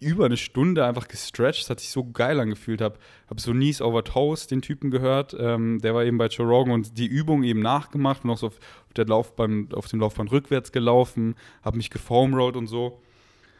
über 0.00 0.26
eine 0.26 0.36
Stunde 0.36 0.84
einfach 0.84 1.08
gestretched. 1.08 1.62
Es 1.62 1.70
hat 1.70 1.80
sich 1.80 1.90
so 1.90 2.04
geil 2.04 2.38
angefühlt. 2.40 2.80
Habe 2.80 2.98
hab 3.28 3.40
so 3.40 3.52
Knees 3.52 3.80
over 3.80 4.04
Toes 4.04 4.46
den 4.46 4.62
Typen 4.62 4.90
gehört. 4.90 5.34
Ähm, 5.38 5.80
der 5.80 5.94
war 5.94 6.04
eben 6.04 6.18
bei 6.18 6.26
Joe 6.26 6.46
Rogan 6.46 6.72
und 6.72 6.98
die 6.98 7.06
Übung 7.06 7.42
eben 7.42 7.60
nachgemacht 7.60 8.24
und 8.24 8.30
auch 8.30 8.38
so 8.38 8.48
auf, 8.48 8.58
der 8.96 9.06
Laufbahn, 9.06 9.68
auf 9.72 9.88
dem 9.88 10.00
Laufband 10.00 10.30
rückwärts 10.32 10.72
gelaufen. 10.72 11.34
Habe 11.62 11.76
mich 11.78 11.90
gefoamrolled 11.90 12.56
und 12.56 12.66
so. 12.66 13.00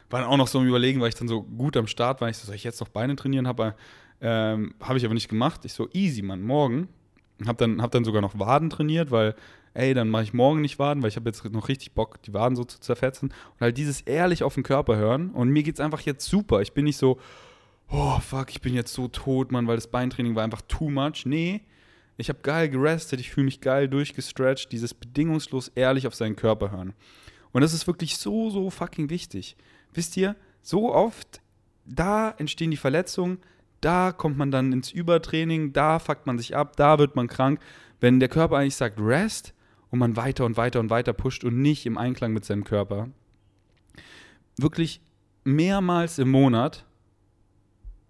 War 0.09 0.21
dann 0.21 0.29
auch 0.29 0.37
noch 0.37 0.47
so 0.47 0.59
im 0.59 0.67
Überlegen, 0.67 1.01
weil 1.01 1.09
ich 1.09 1.15
dann 1.15 1.27
so 1.27 1.43
gut 1.43 1.75
am 1.75 1.87
Start 1.87 2.21
war. 2.21 2.29
Ich 2.29 2.37
so, 2.37 2.45
soll 2.45 2.55
ich 2.55 2.63
jetzt 2.63 2.79
noch 2.79 2.89
Beine 2.89 3.15
trainieren? 3.15 3.47
Habe 3.47 3.75
ähm, 4.21 4.73
hab 4.79 4.95
ich 4.95 5.05
aber 5.05 5.13
nicht 5.13 5.29
gemacht. 5.29 5.65
Ich 5.65 5.73
so, 5.73 5.89
easy, 5.93 6.21
Mann, 6.21 6.41
morgen. 6.41 6.87
Habe 7.45 7.57
dann, 7.57 7.81
hab 7.81 7.91
dann 7.91 8.03
sogar 8.03 8.21
noch 8.21 8.39
Waden 8.39 8.69
trainiert, 8.69 9.11
weil 9.11 9.35
ey, 9.77 9.93
dann 9.93 10.09
mache 10.09 10.23
ich 10.23 10.33
morgen 10.33 10.61
nicht 10.61 10.79
Waden, 10.79 11.03
weil 11.03 11.09
ich 11.09 11.15
habe 11.15 11.29
jetzt 11.29 11.45
noch 11.45 11.69
richtig 11.69 11.93
Bock, 11.93 12.21
die 12.23 12.33
Waden 12.33 12.55
so 12.55 12.63
zu 12.63 12.79
zerfetzen. 12.79 13.29
Und 13.29 13.61
halt 13.61 13.77
dieses 13.77 14.01
ehrlich 14.01 14.43
auf 14.43 14.55
den 14.55 14.63
Körper 14.63 14.97
hören. 14.97 15.29
Und 15.31 15.49
mir 15.49 15.63
geht 15.63 15.75
es 15.75 15.79
einfach 15.79 16.01
jetzt 16.01 16.25
super. 16.25 16.61
Ich 16.61 16.73
bin 16.73 16.85
nicht 16.85 16.97
so, 16.97 17.19
oh 17.89 18.19
fuck, 18.19 18.49
ich 18.49 18.61
bin 18.61 18.73
jetzt 18.73 18.93
so 18.93 19.07
tot, 19.07 19.51
Mann, 19.51 19.67
weil 19.67 19.75
das 19.75 19.87
Beintraining 19.87 20.35
war 20.35 20.43
einfach 20.43 20.63
too 20.63 20.89
much. 20.89 21.25
Nee, 21.25 21.61
ich 22.17 22.29
habe 22.29 22.39
geil 22.41 22.69
gerestet, 22.69 23.19
ich 23.19 23.29
fühle 23.29 23.45
mich 23.45 23.61
geil 23.61 23.87
durchgestretched. 23.87 24.71
Dieses 24.71 24.93
bedingungslos 24.93 25.71
ehrlich 25.75 26.07
auf 26.07 26.15
seinen 26.15 26.35
Körper 26.35 26.71
hören. 26.71 26.93
Und 27.51 27.61
das 27.61 27.73
ist 27.73 27.85
wirklich 27.85 28.17
so, 28.17 28.49
so 28.49 28.69
fucking 28.69 29.09
wichtig. 29.09 29.55
Wisst 29.93 30.17
ihr, 30.17 30.35
so 30.61 30.93
oft, 30.93 31.39
da 31.85 32.31
entstehen 32.31 32.71
die 32.71 32.77
Verletzungen, 32.77 33.37
da 33.79 34.11
kommt 34.11 34.37
man 34.37 34.49
dann 34.49 34.73
ins 34.73 34.91
Übertraining, 34.91 35.71
da 35.71 35.99
fuckt 35.99 36.25
man 36.25 36.39
sich 36.39 36.55
ab, 36.55 36.75
da 36.75 36.97
wird 36.97 37.15
man 37.15 37.27
krank. 37.27 37.61
Wenn 37.99 38.19
der 38.19 38.29
Körper 38.29 38.57
eigentlich 38.57 38.75
sagt, 38.75 38.99
rest, 38.99 39.53
und 39.89 39.99
man 39.99 40.15
weiter 40.15 40.45
und 40.45 40.57
weiter 40.57 40.79
und 40.79 40.89
weiter 40.89 41.13
pusht 41.13 41.43
und 41.43 41.61
nicht 41.61 41.85
im 41.85 41.97
Einklang 41.97 42.33
mit 42.33 42.45
seinem 42.45 42.63
Körper. 42.63 43.09
Wirklich 44.57 45.01
mehrmals 45.43 46.19
im 46.19 46.29
Monat, 46.29 46.85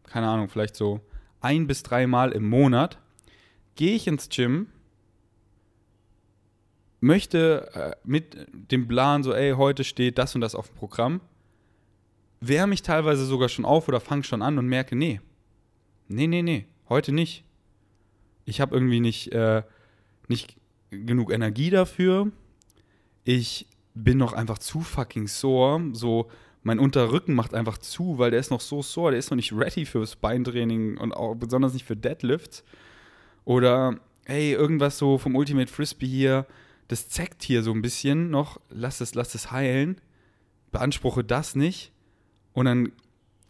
keine 0.06 0.28
Ahnung, 0.28 0.50
vielleicht 0.50 0.76
so 0.76 1.02
ein 1.42 1.68
bis 1.68 1.84
dreimal 1.84 2.32
im 2.32 2.50
Monat, 2.50 2.98
gehe 3.76 3.96
ich 3.96 4.08
ins 4.08 4.30
Gym, 4.30 4.68
möchte 7.00 7.70
äh, 7.74 7.96
mit 8.04 8.48
dem 8.52 8.88
Plan 8.88 9.24
so, 9.24 9.34
ey, 9.34 9.54
heute 9.54 9.84
steht 9.84 10.18
das 10.18 10.36
und 10.36 10.42
das 10.42 10.56
auf 10.56 10.70
dem 10.70 10.78
Programm, 10.78 11.22
wärme 12.40 12.72
mich 12.72 12.82
teilweise 12.82 13.26
sogar 13.26 13.50
schon 13.50 13.66
auf 13.66 13.88
oder 13.88 14.00
fange 14.00 14.24
schon 14.24 14.42
an 14.42 14.58
und 14.58 14.68
merke, 14.68 14.96
nee, 14.96 15.22
nee, 16.08 16.28
nee, 16.28 16.42
nee, 16.42 16.66
heute 16.90 17.12
nicht. 17.12 17.44
Ich 18.46 18.62
habe 18.62 18.76
irgendwie 18.76 19.00
nicht, 19.00 19.32
äh, 19.32 19.64
nicht 20.28 20.57
genug 20.90 21.32
Energie 21.32 21.70
dafür. 21.70 22.32
Ich 23.24 23.68
bin 23.94 24.18
noch 24.18 24.34
einfach 24.34 24.58
zu 24.58 24.82
fucking 24.82 25.28
sore. 25.28 25.82
So, 25.94 26.30
mein 26.64 26.80
Unterrücken 26.80 27.34
macht 27.34 27.54
einfach 27.54 27.78
zu, 27.78 28.18
weil 28.18 28.32
der 28.32 28.40
ist 28.40 28.52
noch 28.52 28.62
so 28.62 28.82
sore, 28.82 29.12
der 29.12 29.20
ist 29.20 29.32
noch 29.32 29.36
nicht 29.36 29.54
ready 29.54 29.86
fürs 29.86 30.16
Beintraining 30.16 30.98
und 30.98 31.14
auch 31.14 31.36
besonders 31.36 31.74
nicht 31.74 31.86
für 31.86 31.96
Deadlifts. 31.96 32.64
Oder, 33.46 34.00
hey, 34.26 34.52
irgendwas 34.52 34.98
so 34.98 35.18
vom 35.18 35.36
Ultimate 35.36 35.72
Frisbee 35.72 36.08
hier, 36.08 36.46
das 36.88 37.10
zeckt 37.10 37.44
hier 37.44 37.64
so 37.64 37.72
ein 37.72 37.82
bisschen 37.82 38.30
noch, 38.30 38.60
lass 38.70 39.02
es, 39.02 39.16
lass 39.16 39.36
es 39.36 39.52
heilen, 39.52 40.00
beanspruche 40.72 41.24
das 41.24 41.56
nicht 41.56 41.92
und 42.54 42.66
dann, 42.66 42.92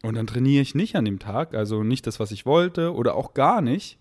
und 0.03 0.15
dann 0.15 0.27
trainiere 0.27 0.61
ich 0.61 0.75
nicht 0.75 0.95
an 0.95 1.05
dem 1.05 1.19
Tag, 1.19 1.55
also 1.55 1.83
nicht 1.83 2.07
das, 2.07 2.19
was 2.19 2.31
ich 2.31 2.45
wollte 2.45 2.93
oder 2.93 3.15
auch 3.15 3.33
gar 3.33 3.61
nicht. 3.61 3.97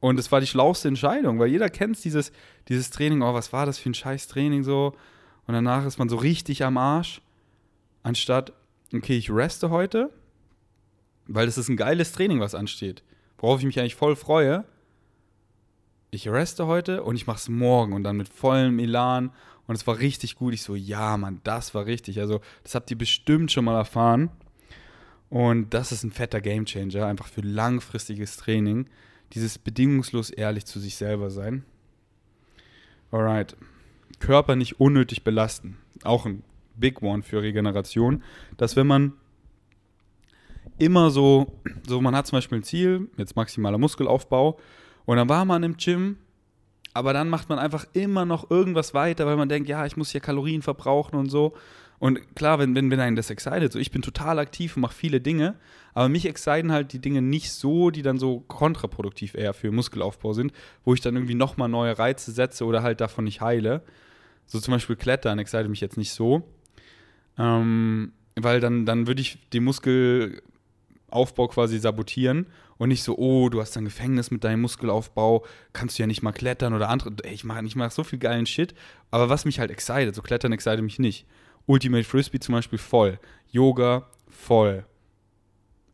Und 0.00 0.18
es 0.18 0.30
war 0.30 0.40
die 0.40 0.46
schlauste 0.46 0.88
Entscheidung, 0.88 1.38
weil 1.38 1.48
jeder 1.48 1.70
kennt 1.70 2.02
dieses, 2.04 2.32
dieses 2.68 2.90
Training, 2.90 3.22
oh, 3.22 3.34
was 3.34 3.52
war 3.52 3.66
das 3.66 3.78
für 3.78 3.90
ein 3.90 3.94
scheiß 3.94 4.28
Training 4.28 4.62
so? 4.62 4.94
Und 5.46 5.54
danach 5.54 5.86
ist 5.86 5.98
man 5.98 6.08
so 6.08 6.16
richtig 6.16 6.64
am 6.64 6.76
Arsch. 6.76 7.22
Anstatt, 8.02 8.52
okay, 8.94 9.16
ich 9.16 9.30
reste 9.30 9.70
heute, 9.70 10.10
weil 11.26 11.46
das 11.46 11.58
ist 11.58 11.68
ein 11.68 11.76
geiles 11.76 12.12
Training, 12.12 12.40
was 12.40 12.54
ansteht. 12.54 13.02
Worauf 13.38 13.60
ich 13.60 13.66
mich 13.66 13.80
eigentlich 13.80 13.96
voll 13.96 14.16
freue. 14.16 14.64
Ich 16.10 16.28
reste 16.28 16.66
heute 16.66 17.02
und 17.02 17.16
ich 17.16 17.26
mache 17.26 17.38
es 17.38 17.48
morgen 17.48 17.92
und 17.92 18.04
dann 18.04 18.16
mit 18.16 18.28
vollem 18.28 18.78
Elan. 18.78 19.32
Und 19.66 19.74
es 19.74 19.86
war 19.86 19.98
richtig 19.98 20.36
gut. 20.36 20.54
Ich 20.54 20.62
so, 20.62 20.74
ja, 20.74 21.16
Mann, 21.16 21.40
das 21.42 21.74
war 21.74 21.86
richtig. 21.86 22.20
Also, 22.20 22.40
das 22.62 22.74
habt 22.74 22.90
ihr 22.90 22.98
bestimmt 22.98 23.50
schon 23.50 23.64
mal 23.64 23.76
erfahren. 23.76 24.30
Und 25.28 25.74
das 25.74 25.90
ist 25.90 26.04
ein 26.04 26.12
fetter 26.12 26.40
Gamechanger, 26.40 27.06
einfach 27.06 27.26
für 27.26 27.40
langfristiges 27.40 28.36
Training 28.36 28.88
dieses 29.32 29.58
bedingungslos 29.58 30.30
ehrlich 30.30 30.66
zu 30.66 30.80
sich 30.80 30.96
selber 30.96 31.30
sein. 31.30 31.64
Alright. 33.10 33.56
Körper 34.18 34.56
nicht 34.56 34.80
unnötig 34.80 35.24
belasten. 35.24 35.78
Auch 36.04 36.26
ein 36.26 36.42
Big 36.76 37.02
One 37.02 37.22
für 37.22 37.42
Regeneration. 37.42 38.22
Dass 38.56 38.76
wenn 38.76 38.86
man 38.86 39.12
immer 40.78 41.10
so, 41.10 41.60
so 41.86 42.00
man 42.00 42.14
hat 42.14 42.26
zum 42.26 42.36
Beispiel 42.36 42.58
ein 42.58 42.64
Ziel, 42.64 43.08
jetzt 43.16 43.36
maximaler 43.36 43.78
Muskelaufbau, 43.78 44.58
und 45.04 45.16
dann 45.16 45.28
war 45.28 45.44
man 45.44 45.62
im 45.62 45.76
Gym, 45.76 46.18
aber 46.92 47.12
dann 47.12 47.28
macht 47.28 47.48
man 47.48 47.58
einfach 47.58 47.86
immer 47.92 48.24
noch 48.24 48.50
irgendwas 48.50 48.94
weiter, 48.94 49.26
weil 49.26 49.36
man 49.36 49.48
denkt, 49.48 49.68
ja, 49.68 49.86
ich 49.86 49.96
muss 49.96 50.10
hier 50.10 50.20
Kalorien 50.20 50.62
verbrauchen 50.62 51.16
und 51.16 51.30
so. 51.30 51.54
Und 51.98 52.34
klar, 52.34 52.58
wenn, 52.58 52.74
wenn, 52.74 52.90
wenn 52.90 53.00
einen 53.00 53.16
das 53.16 53.30
excited, 53.30 53.72
so 53.72 53.78
ich 53.78 53.90
bin 53.90 54.02
total 54.02 54.38
aktiv 54.38 54.76
und 54.76 54.82
mache 54.82 54.94
viele 54.94 55.20
Dinge, 55.20 55.54
aber 55.94 56.08
mich 56.08 56.26
exciten 56.26 56.72
halt 56.72 56.92
die 56.92 56.98
Dinge 56.98 57.22
nicht 57.22 57.50
so, 57.50 57.90
die 57.90 58.02
dann 58.02 58.18
so 58.18 58.40
kontraproduktiv 58.40 59.34
eher 59.34 59.54
für 59.54 59.70
Muskelaufbau 59.70 60.34
sind, 60.34 60.52
wo 60.84 60.92
ich 60.92 61.00
dann 61.00 61.14
irgendwie 61.14 61.34
nochmal 61.34 61.68
neue 61.68 61.98
Reize 61.98 62.32
setze 62.32 62.64
oder 62.66 62.82
halt 62.82 63.00
davon 63.00 63.24
nicht 63.24 63.40
heile. 63.40 63.82
So 64.46 64.60
zum 64.60 64.72
Beispiel 64.72 64.96
Klettern 64.96 65.38
excite 65.38 65.68
mich 65.68 65.80
jetzt 65.80 65.96
nicht 65.96 66.12
so. 66.12 66.42
Ähm, 67.38 68.12
weil 68.36 68.60
dann, 68.60 68.84
dann 68.84 69.06
würde 69.06 69.22
ich 69.22 69.38
den 69.50 69.64
Muskelaufbau 69.64 71.48
quasi 71.48 71.78
sabotieren 71.78 72.46
und 72.78 72.90
nicht 72.90 73.02
so, 73.02 73.16
oh, 73.16 73.48
du 73.48 73.60
hast 73.60 73.76
ein 73.76 73.84
Gefängnis 73.84 74.30
mit 74.30 74.44
deinem 74.44 74.60
Muskelaufbau, 74.60 75.46
kannst 75.72 75.98
du 75.98 76.02
ja 76.02 76.06
nicht 76.06 76.22
mal 76.22 76.32
klettern 76.32 76.74
oder 76.74 76.90
andere. 76.90 77.14
Ey, 77.22 77.32
ich 77.32 77.44
mache 77.44 77.64
ich 77.64 77.76
mach 77.76 77.90
so 77.90 78.04
viel 78.04 78.18
geilen 78.18 78.46
Shit, 78.46 78.74
aber 79.10 79.30
was 79.30 79.46
mich 79.46 79.58
halt 79.58 79.70
excited, 79.70 80.14
so 80.14 80.22
Klettern 80.22 80.52
excite 80.52 80.82
mich 80.82 80.98
nicht. 80.98 81.26
Ultimate 81.66 82.04
Frisbee 82.04 82.40
zum 82.40 82.54
Beispiel 82.54 82.78
voll. 82.78 83.18
Yoga 83.50 84.06
voll. 84.28 84.84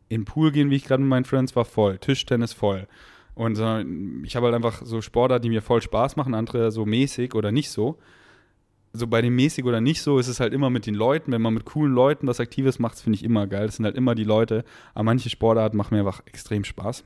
In 0.09 0.25
Pool 0.25 0.51
gehen, 0.51 0.69
wie 0.69 0.75
ich 0.75 0.85
gerade 0.85 1.01
mit 1.01 1.09
meinen 1.09 1.25
Friends 1.25 1.55
war, 1.55 1.65
voll. 1.65 1.97
Tischtennis 1.97 2.53
voll. 2.53 2.87
Und 3.35 3.57
äh, 3.57 3.83
ich 4.23 4.35
habe 4.35 4.45
halt 4.45 4.55
einfach 4.55 4.81
so 4.85 5.01
Sportler, 5.01 5.39
die 5.39 5.49
mir 5.49 5.61
voll 5.61 5.81
Spaß 5.81 6.15
machen, 6.15 6.35
andere 6.35 6.71
so 6.71 6.85
mäßig 6.85 7.33
oder 7.33 7.51
nicht 7.51 7.69
so. 7.69 7.97
So 8.95 9.07
bei 9.07 9.23
dem 9.23 9.35
mäßig 9.35 9.65
oder 9.65 9.81
nicht 9.81 10.03
so 10.03 10.19
ist 10.19 10.27
es 10.27 10.39
halt 10.39 10.53
immer 10.53 10.69
mit 10.69 10.85
den 10.85 10.93
Leuten. 10.93 11.31
Wenn 11.31 11.41
man 11.41 11.55
mit 11.55 11.65
coolen 11.65 11.93
Leuten 11.93 12.27
was 12.27 12.39
Aktives 12.39 12.77
macht, 12.77 12.99
finde 12.99 13.15
ich 13.15 13.23
immer 13.23 13.47
geil. 13.47 13.65
Das 13.65 13.77
sind 13.77 13.85
halt 13.85 13.95
immer 13.95 14.13
die 14.13 14.23
Leute. 14.23 14.63
Aber 14.93 15.05
manche 15.05 15.31
Sportarten 15.31 15.77
machen 15.77 15.95
mir 15.95 16.01
einfach 16.01 16.21
extrem 16.25 16.63
Spaß. 16.63 17.03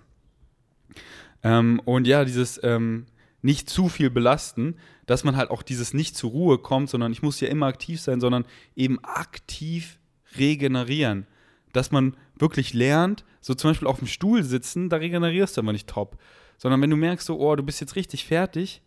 Ähm, 1.43 1.81
und 1.85 2.05
ja, 2.05 2.25
dieses 2.25 2.61
ähm, 2.61 3.05
nicht 3.41 3.69
zu 3.69 3.87
viel 3.87 4.09
belasten, 4.09 4.75
dass 5.07 5.23
man 5.23 5.35
halt 5.35 5.49
auch 5.49 5.63
dieses 5.63 5.95
nicht 5.95 6.15
zur 6.15 6.29
Ruhe 6.29 6.59
kommt, 6.59 6.89
sondern 6.89 7.11
ich 7.11 7.23
muss 7.23 7.39
ja 7.39 7.47
immer 7.47 7.65
aktiv 7.65 7.99
sein, 7.99 8.21
sondern 8.21 8.45
eben 8.75 9.03
aktiv 9.03 9.97
regenerieren. 10.37 11.25
Dass 11.73 11.91
man 11.91 12.15
wirklich 12.35 12.73
lernt, 12.73 13.25
so 13.41 13.55
zum 13.55 13.71
Beispiel 13.71 13.87
auf 13.87 13.99
dem 13.99 14.07
Stuhl 14.07 14.43
sitzen, 14.43 14.89
da 14.89 14.97
regenerierst 14.97 15.57
du 15.57 15.61
aber 15.61 15.73
nicht 15.73 15.89
top. 15.89 16.21
Sondern 16.57 16.81
wenn 16.81 16.89
du 16.89 16.97
merkst, 16.97 17.25
so, 17.25 17.39
oh, 17.39 17.55
du 17.55 17.63
bist 17.63 17.81
jetzt 17.81 17.95
richtig 17.95 18.25
fertig, 18.25 18.81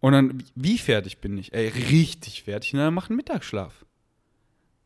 und 0.00 0.12
dann, 0.12 0.42
wie 0.56 0.78
fertig 0.78 1.18
bin 1.18 1.38
ich? 1.38 1.52
Ey, 1.52 1.68
richtig 1.68 2.42
fertig, 2.42 2.72
na, 2.74 2.86
dann 2.86 2.94
mach 2.94 3.08
einen 3.08 3.16
Mittagsschlaf. 3.16 3.86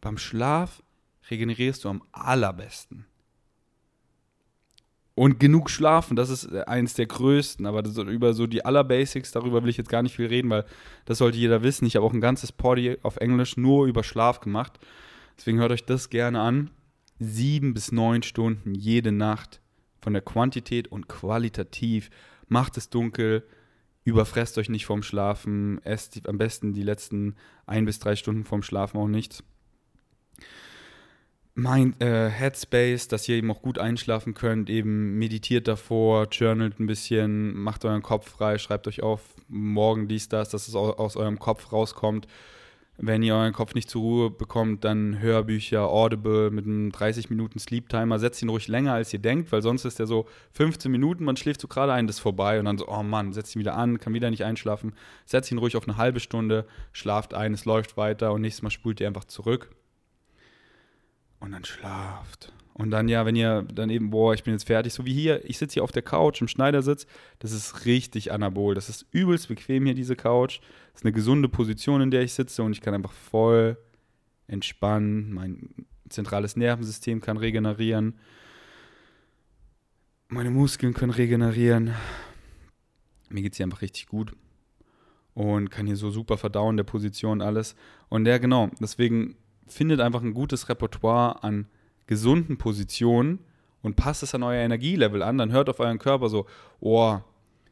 Beim 0.02 0.18
Schlaf 0.18 0.82
regenerierst 1.30 1.84
du 1.84 1.88
am 1.88 2.02
allerbesten 2.12 3.06
und 5.16 5.40
genug 5.40 5.70
schlafen, 5.70 6.14
das 6.14 6.28
ist 6.28 6.52
äh, 6.52 6.62
eines 6.66 6.94
der 6.94 7.06
größten, 7.06 7.66
aber 7.66 7.82
das, 7.82 7.96
über 7.96 8.34
so 8.34 8.46
die 8.46 8.64
Allerbasics, 8.64 9.32
darüber 9.32 9.62
will 9.62 9.70
ich 9.70 9.78
jetzt 9.78 9.88
gar 9.88 10.02
nicht 10.02 10.14
viel 10.14 10.26
reden, 10.26 10.50
weil 10.50 10.66
das 11.06 11.18
sollte 11.18 11.38
jeder 11.38 11.62
wissen. 11.62 11.86
Ich 11.86 11.96
habe 11.96 12.04
auch 12.06 12.12
ein 12.12 12.20
ganzes 12.20 12.52
Party 12.52 12.98
auf 13.02 13.16
Englisch 13.16 13.56
nur 13.56 13.86
über 13.86 14.04
Schlaf 14.04 14.40
gemacht. 14.40 14.78
Deswegen 15.36 15.58
hört 15.58 15.72
euch 15.72 15.86
das 15.86 16.10
gerne 16.10 16.40
an. 16.40 16.70
Sieben 17.18 17.72
bis 17.72 17.92
neun 17.92 18.22
Stunden 18.22 18.74
jede 18.74 19.10
Nacht 19.10 19.62
von 20.02 20.12
der 20.12 20.22
Quantität 20.22 20.88
und 20.88 21.08
qualitativ. 21.08 22.10
Macht 22.48 22.76
es 22.76 22.90
dunkel, 22.90 23.42
überfresst 24.04 24.58
euch 24.58 24.68
nicht 24.68 24.84
vorm 24.84 25.02
Schlafen, 25.02 25.80
esst 25.82 26.28
am 26.28 26.36
besten 26.36 26.74
die 26.74 26.82
letzten 26.82 27.36
ein 27.64 27.86
bis 27.86 27.98
drei 28.00 28.16
Stunden 28.16 28.44
vorm 28.44 28.62
Schlafen 28.62 28.98
auch 28.98 29.08
nichts. 29.08 29.42
Mind, 31.58 32.02
äh, 32.02 32.28
Headspace, 32.28 33.08
dass 33.08 33.26
ihr 33.30 33.36
eben 33.36 33.50
auch 33.50 33.62
gut 33.62 33.78
einschlafen 33.78 34.34
könnt, 34.34 34.68
eben 34.68 35.18
meditiert 35.18 35.66
davor, 35.66 36.28
journalt 36.30 36.78
ein 36.78 36.86
bisschen, 36.86 37.56
macht 37.56 37.86
euren 37.86 38.02
Kopf 38.02 38.28
frei, 38.28 38.58
schreibt 38.58 38.86
euch 38.86 39.02
auf, 39.02 39.22
morgen 39.48 40.06
dies, 40.06 40.28
das, 40.28 40.50
dass 40.50 40.68
es 40.68 40.74
aus 40.74 41.16
eurem 41.16 41.38
Kopf 41.38 41.72
rauskommt. 41.72 42.26
Wenn 42.98 43.22
ihr 43.22 43.34
euren 43.34 43.54
Kopf 43.54 43.74
nicht 43.74 43.88
zur 43.88 44.02
Ruhe 44.02 44.30
bekommt, 44.30 44.84
dann 44.84 45.18
Hörbücher, 45.18 45.88
Audible 45.88 46.50
mit 46.50 46.66
einem 46.66 46.92
30 46.92 47.30
Minuten 47.30 47.58
Sleep 47.58 47.88
Timer. 47.88 48.18
Setzt 48.18 48.42
ihn 48.42 48.50
ruhig 48.50 48.68
länger, 48.68 48.92
als 48.92 49.14
ihr 49.14 49.18
denkt, 49.18 49.50
weil 49.50 49.62
sonst 49.62 49.86
ist 49.86 49.98
der 49.98 50.06
so 50.06 50.26
15 50.52 50.92
Minuten, 50.92 51.24
man 51.24 51.38
schläft 51.38 51.62
so 51.62 51.68
gerade 51.68 51.92
ein, 51.94 52.06
das 52.06 52.16
ist 52.16 52.20
vorbei 52.20 52.58
und 52.58 52.66
dann 52.66 52.76
so, 52.76 52.86
oh 52.86 53.02
Mann, 53.02 53.32
setzt 53.32 53.56
ihn 53.56 53.60
wieder 53.60 53.76
an, 53.76 53.98
kann 53.98 54.12
wieder 54.12 54.28
nicht 54.28 54.44
einschlafen. 54.44 54.92
Setzt 55.24 55.50
ihn 55.50 55.58
ruhig 55.58 55.74
auf 55.76 55.88
eine 55.88 55.96
halbe 55.96 56.20
Stunde, 56.20 56.66
schlaft 56.92 57.32
ein, 57.32 57.54
es 57.54 57.64
läuft 57.64 57.96
weiter 57.96 58.34
und 58.34 58.42
nächstes 58.42 58.62
Mal 58.62 58.70
spult 58.70 59.00
ihr 59.00 59.06
einfach 59.06 59.24
zurück. 59.24 59.70
Und 61.38 61.52
dann 61.52 61.64
schlaft. 61.64 62.52
Und 62.78 62.90
dann, 62.90 63.08
ja, 63.08 63.24
wenn 63.24 63.36
ihr 63.36 63.62
dann 63.62 63.88
eben, 63.88 64.10
boah, 64.10 64.34
ich 64.34 64.44
bin 64.44 64.52
jetzt 64.52 64.66
fertig, 64.66 64.92
so 64.92 65.06
wie 65.06 65.14
hier, 65.14 65.42
ich 65.48 65.56
sitze 65.56 65.74
hier 65.74 65.84
auf 65.84 65.92
der 65.92 66.02
Couch 66.02 66.42
im 66.42 66.48
Schneidersitz, 66.48 67.06
das 67.38 67.52
ist 67.52 67.86
richtig 67.86 68.32
anabol. 68.32 68.74
Das 68.74 68.90
ist 68.90 69.06
übelst 69.12 69.48
bequem 69.48 69.86
hier, 69.86 69.94
diese 69.94 70.14
Couch. 70.14 70.60
Das 70.92 71.00
ist 71.00 71.04
eine 71.04 71.12
gesunde 71.12 71.48
Position, 71.48 72.02
in 72.02 72.10
der 72.10 72.20
ich 72.20 72.34
sitze 72.34 72.62
und 72.62 72.72
ich 72.72 72.82
kann 72.82 72.92
einfach 72.92 73.12
voll 73.12 73.78
entspannen. 74.46 75.32
Mein 75.32 75.70
zentrales 76.10 76.56
Nervensystem 76.56 77.22
kann 77.22 77.38
regenerieren. 77.38 78.18
Meine 80.28 80.50
Muskeln 80.50 80.92
können 80.92 81.12
regenerieren. 81.12 81.94
Mir 83.30 83.42
geht 83.42 83.52
es 83.52 83.56
hier 83.56 83.64
einfach 83.64 83.82
richtig 83.82 84.06
gut. 84.06 84.32
Und 85.32 85.70
kann 85.70 85.86
hier 85.86 85.96
so 85.96 86.10
super 86.10 86.36
verdauen, 86.36 86.76
der 86.76 86.84
Position, 86.84 87.40
alles. 87.40 87.74
Und 88.10 88.26
ja, 88.26 88.36
genau, 88.36 88.70
deswegen 88.80 89.36
findet 89.66 90.00
einfach 90.00 90.22
ein 90.22 90.34
gutes 90.34 90.68
Repertoire 90.68 91.42
an 91.42 91.66
gesunden 92.06 92.56
Positionen 92.56 93.40
und 93.82 93.96
passt 93.96 94.22
es 94.22 94.34
an 94.34 94.42
euer 94.42 94.62
Energielevel 94.62 95.22
an, 95.22 95.38
dann 95.38 95.52
hört 95.52 95.68
auf 95.68 95.80
euren 95.80 95.98
Körper 95.98 96.28
so, 96.28 96.46
oh, 96.80 97.18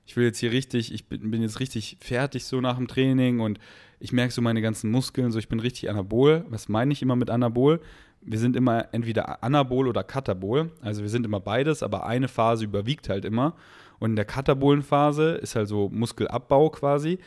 ich 0.06 0.16
will 0.16 0.24
jetzt 0.24 0.38
hier 0.38 0.52
richtig, 0.52 0.92
ich 0.92 1.08
bin, 1.08 1.42
jetzt 1.42 1.60
richtig 1.60 1.96
fertig 2.00 2.44
so 2.44 2.60
nach 2.60 2.76
dem 2.76 2.88
Training 2.88 3.40
und 3.40 3.58
ich 4.00 4.12
merke 4.12 4.32
so 4.32 4.42
meine 4.42 4.60
ganzen 4.60 4.90
Muskeln, 4.90 5.32
so 5.32 5.38
ich 5.38 5.48
bin 5.48 5.60
richtig 5.60 5.88
anabol. 5.88 6.44
Was 6.50 6.68
meine 6.68 6.92
ich 6.92 7.00
immer 7.00 7.16
mit 7.16 7.30
anabol? 7.30 7.80
Wir 8.20 8.38
sind 8.38 8.56
immer 8.56 8.92
entweder 8.92 9.42
anabol 9.42 9.88
oder 9.88 10.02
katabol, 10.02 10.70
also 10.82 11.02
wir 11.02 11.08
sind 11.08 11.24
immer 11.26 11.40
beides, 11.40 11.82
aber 11.82 12.06
eine 12.06 12.28
Phase 12.28 12.64
überwiegt 12.64 13.08
halt 13.08 13.24
immer. 13.24 13.54
Und 13.98 14.10
in 14.10 14.16
der 14.16 14.24
katabolen 14.24 14.82
Phase 14.82 15.32
ist 15.32 15.56
halt 15.56 15.68
so 15.68 15.88
Muskelabbau 15.88 16.70
quasi. 16.70 17.18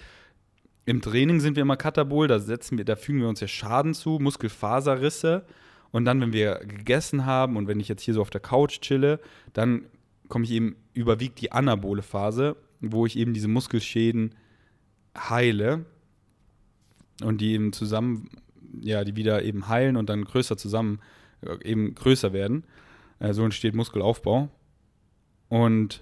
Im 0.87 1.01
Training 1.01 1.41
sind 1.41 1.57
wir 1.57 1.63
immer 1.63 1.75
katabol, 1.75 2.29
da 2.29 2.39
setzen 2.39 2.77
wir, 2.77 2.85
da 2.85 2.95
fügen 2.95 3.19
wir 3.19 3.27
uns 3.27 3.41
ja 3.41 3.47
Schaden 3.49 3.93
zu, 3.93 4.19
Muskelfaserrisse 4.21 5.45
und 5.91 6.05
dann, 6.05 6.21
wenn 6.21 6.31
wir 6.31 6.59
gegessen 6.59 7.25
haben 7.25 7.57
und 7.57 7.67
wenn 7.67 7.81
ich 7.81 7.89
jetzt 7.89 8.03
hier 8.03 8.13
so 8.13 8.21
auf 8.21 8.29
der 8.29 8.39
Couch 8.39 8.79
chille, 8.79 9.19
dann 9.51 9.87
komme 10.29 10.45
ich 10.45 10.51
eben, 10.51 10.77
überwiegt 10.93 11.41
die 11.41 11.51
anabole 11.51 12.03
Phase, 12.03 12.55
wo 12.79 13.05
ich 13.05 13.17
eben 13.17 13.33
diese 13.33 13.49
Muskelschäden 13.49 14.33
heile 15.17 15.85
und 17.21 17.41
die 17.41 17.51
eben 17.51 17.73
zusammen, 17.73 18.29
ja, 18.79 19.03
die 19.03 19.17
wieder 19.17 19.43
eben 19.43 19.67
heilen 19.67 19.97
und 19.97 20.07
dann 20.09 20.23
größer 20.23 20.55
zusammen, 20.55 21.01
äh, 21.41 21.69
eben 21.69 21.95
größer 21.95 22.31
werden. 22.31 22.63
Äh, 23.19 23.33
so 23.33 23.43
entsteht 23.43 23.75
Muskelaufbau. 23.75 24.47
Und 25.49 26.01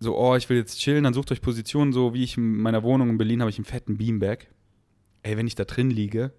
so, 0.00 0.16
oh, 0.16 0.36
ich 0.36 0.48
will 0.48 0.56
jetzt 0.56 0.78
chillen, 0.78 1.04
dann 1.04 1.14
sucht 1.14 1.32
euch 1.32 1.40
Positionen, 1.40 1.92
so 1.92 2.14
wie 2.14 2.22
ich 2.22 2.36
in 2.36 2.58
meiner 2.58 2.82
Wohnung 2.82 3.10
in 3.10 3.18
Berlin 3.18 3.40
habe 3.40 3.50
ich 3.50 3.58
einen 3.58 3.64
fetten 3.64 3.98
Beanbag. 3.98 4.46
Ey, 5.22 5.36
wenn 5.36 5.46
ich 5.46 5.56
da 5.56 5.64
drin 5.64 5.90
liege, 5.90 6.32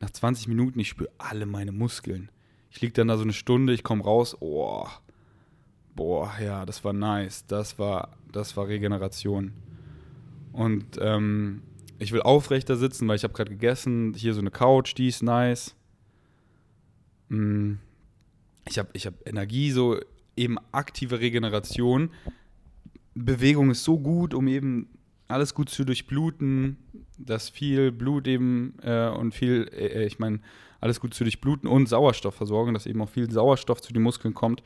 nach 0.00 0.10
20 0.10 0.48
Minuten, 0.48 0.80
ich 0.80 0.88
spüre 0.88 1.10
alle 1.18 1.46
meine 1.46 1.72
Muskeln. 1.72 2.30
Ich 2.70 2.80
liege 2.80 2.92
dann 2.92 3.08
da 3.08 3.16
so 3.16 3.22
eine 3.22 3.32
Stunde, 3.32 3.72
ich 3.72 3.84
komme 3.84 4.02
raus, 4.02 4.36
oh, 4.40 4.86
boah, 5.94 6.32
ja, 6.42 6.66
das 6.66 6.84
war 6.84 6.92
nice, 6.92 7.46
das 7.46 7.78
war, 7.78 8.16
das 8.32 8.56
war 8.56 8.66
Regeneration. 8.66 9.52
Und 10.52 10.98
ähm, 11.00 11.62
ich 11.98 12.12
will 12.12 12.22
aufrechter 12.22 12.76
sitzen, 12.76 13.06
weil 13.06 13.16
ich 13.16 13.24
habe 13.24 13.34
gerade 13.34 13.50
gegessen, 13.50 14.14
hier 14.14 14.34
so 14.34 14.40
eine 14.40 14.50
Couch, 14.50 14.96
die 14.96 15.08
ist 15.08 15.22
nice. 15.22 15.76
Mm, 17.28 17.74
ich 18.66 18.78
habe 18.78 18.88
ich 18.94 19.06
hab 19.06 19.14
Energie, 19.26 19.70
so 19.70 20.00
eben 20.36 20.56
aktive 20.72 21.20
Regeneration. 21.20 22.10
Bewegung 23.14 23.70
ist 23.70 23.84
so 23.84 23.98
gut, 23.98 24.34
um 24.34 24.46
eben 24.48 24.88
alles 25.28 25.54
gut 25.54 25.70
zu 25.70 25.84
durchbluten, 25.84 26.76
dass 27.18 27.48
viel 27.48 27.92
Blut 27.92 28.26
eben 28.26 28.74
äh, 28.82 29.08
und 29.08 29.34
viel, 29.34 29.68
äh, 29.72 30.04
ich 30.04 30.18
meine, 30.18 30.40
alles 30.80 31.00
gut 31.00 31.14
zu 31.14 31.24
durchbluten 31.24 31.68
und 31.68 31.88
Sauerstoff 31.88 32.34
versorgen, 32.34 32.74
dass 32.74 32.86
eben 32.86 33.00
auch 33.02 33.08
viel 33.08 33.30
Sauerstoff 33.30 33.80
zu 33.80 33.92
den 33.92 34.02
Muskeln 34.02 34.34
kommt. 34.34 34.62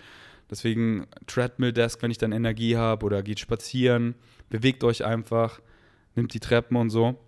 Deswegen 0.51 1.07
Treadmill 1.27 1.73
Desk, 1.73 2.03
wenn 2.03 2.11
ich 2.11 2.19
dann 2.19 2.33
Energie 2.33 2.77
habe 2.77 3.05
oder 3.07 3.23
geht 3.23 3.41
spazieren, 3.41 4.15
bewegt 4.51 4.85
euch 4.85 5.05
einfach, 5.05 5.61
nimmt 6.15 6.35
die 6.35 6.41
Treppen 6.41 6.77
und 6.77 6.91
so. 6.91 7.19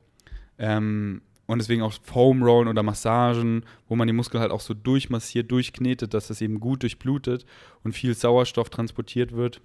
Ähm, 0.58 1.22
und 1.46 1.58
deswegen 1.58 1.82
auch 1.82 1.92
Foam 2.02 2.42
Rollen 2.42 2.68
oder 2.68 2.82
Massagen, 2.82 3.64
wo 3.88 3.96
man 3.96 4.06
die 4.06 4.12
Muskeln 4.12 4.40
halt 4.40 4.50
auch 4.50 4.60
so 4.60 4.74
durchmassiert, 4.74 5.50
durchknetet, 5.50 6.12
dass 6.12 6.28
das 6.28 6.40
eben 6.40 6.60
gut 6.60 6.82
durchblutet 6.82 7.46
und 7.84 7.92
viel 7.92 8.14
Sauerstoff 8.14 8.68
transportiert 8.68 9.32
wird 9.32 9.60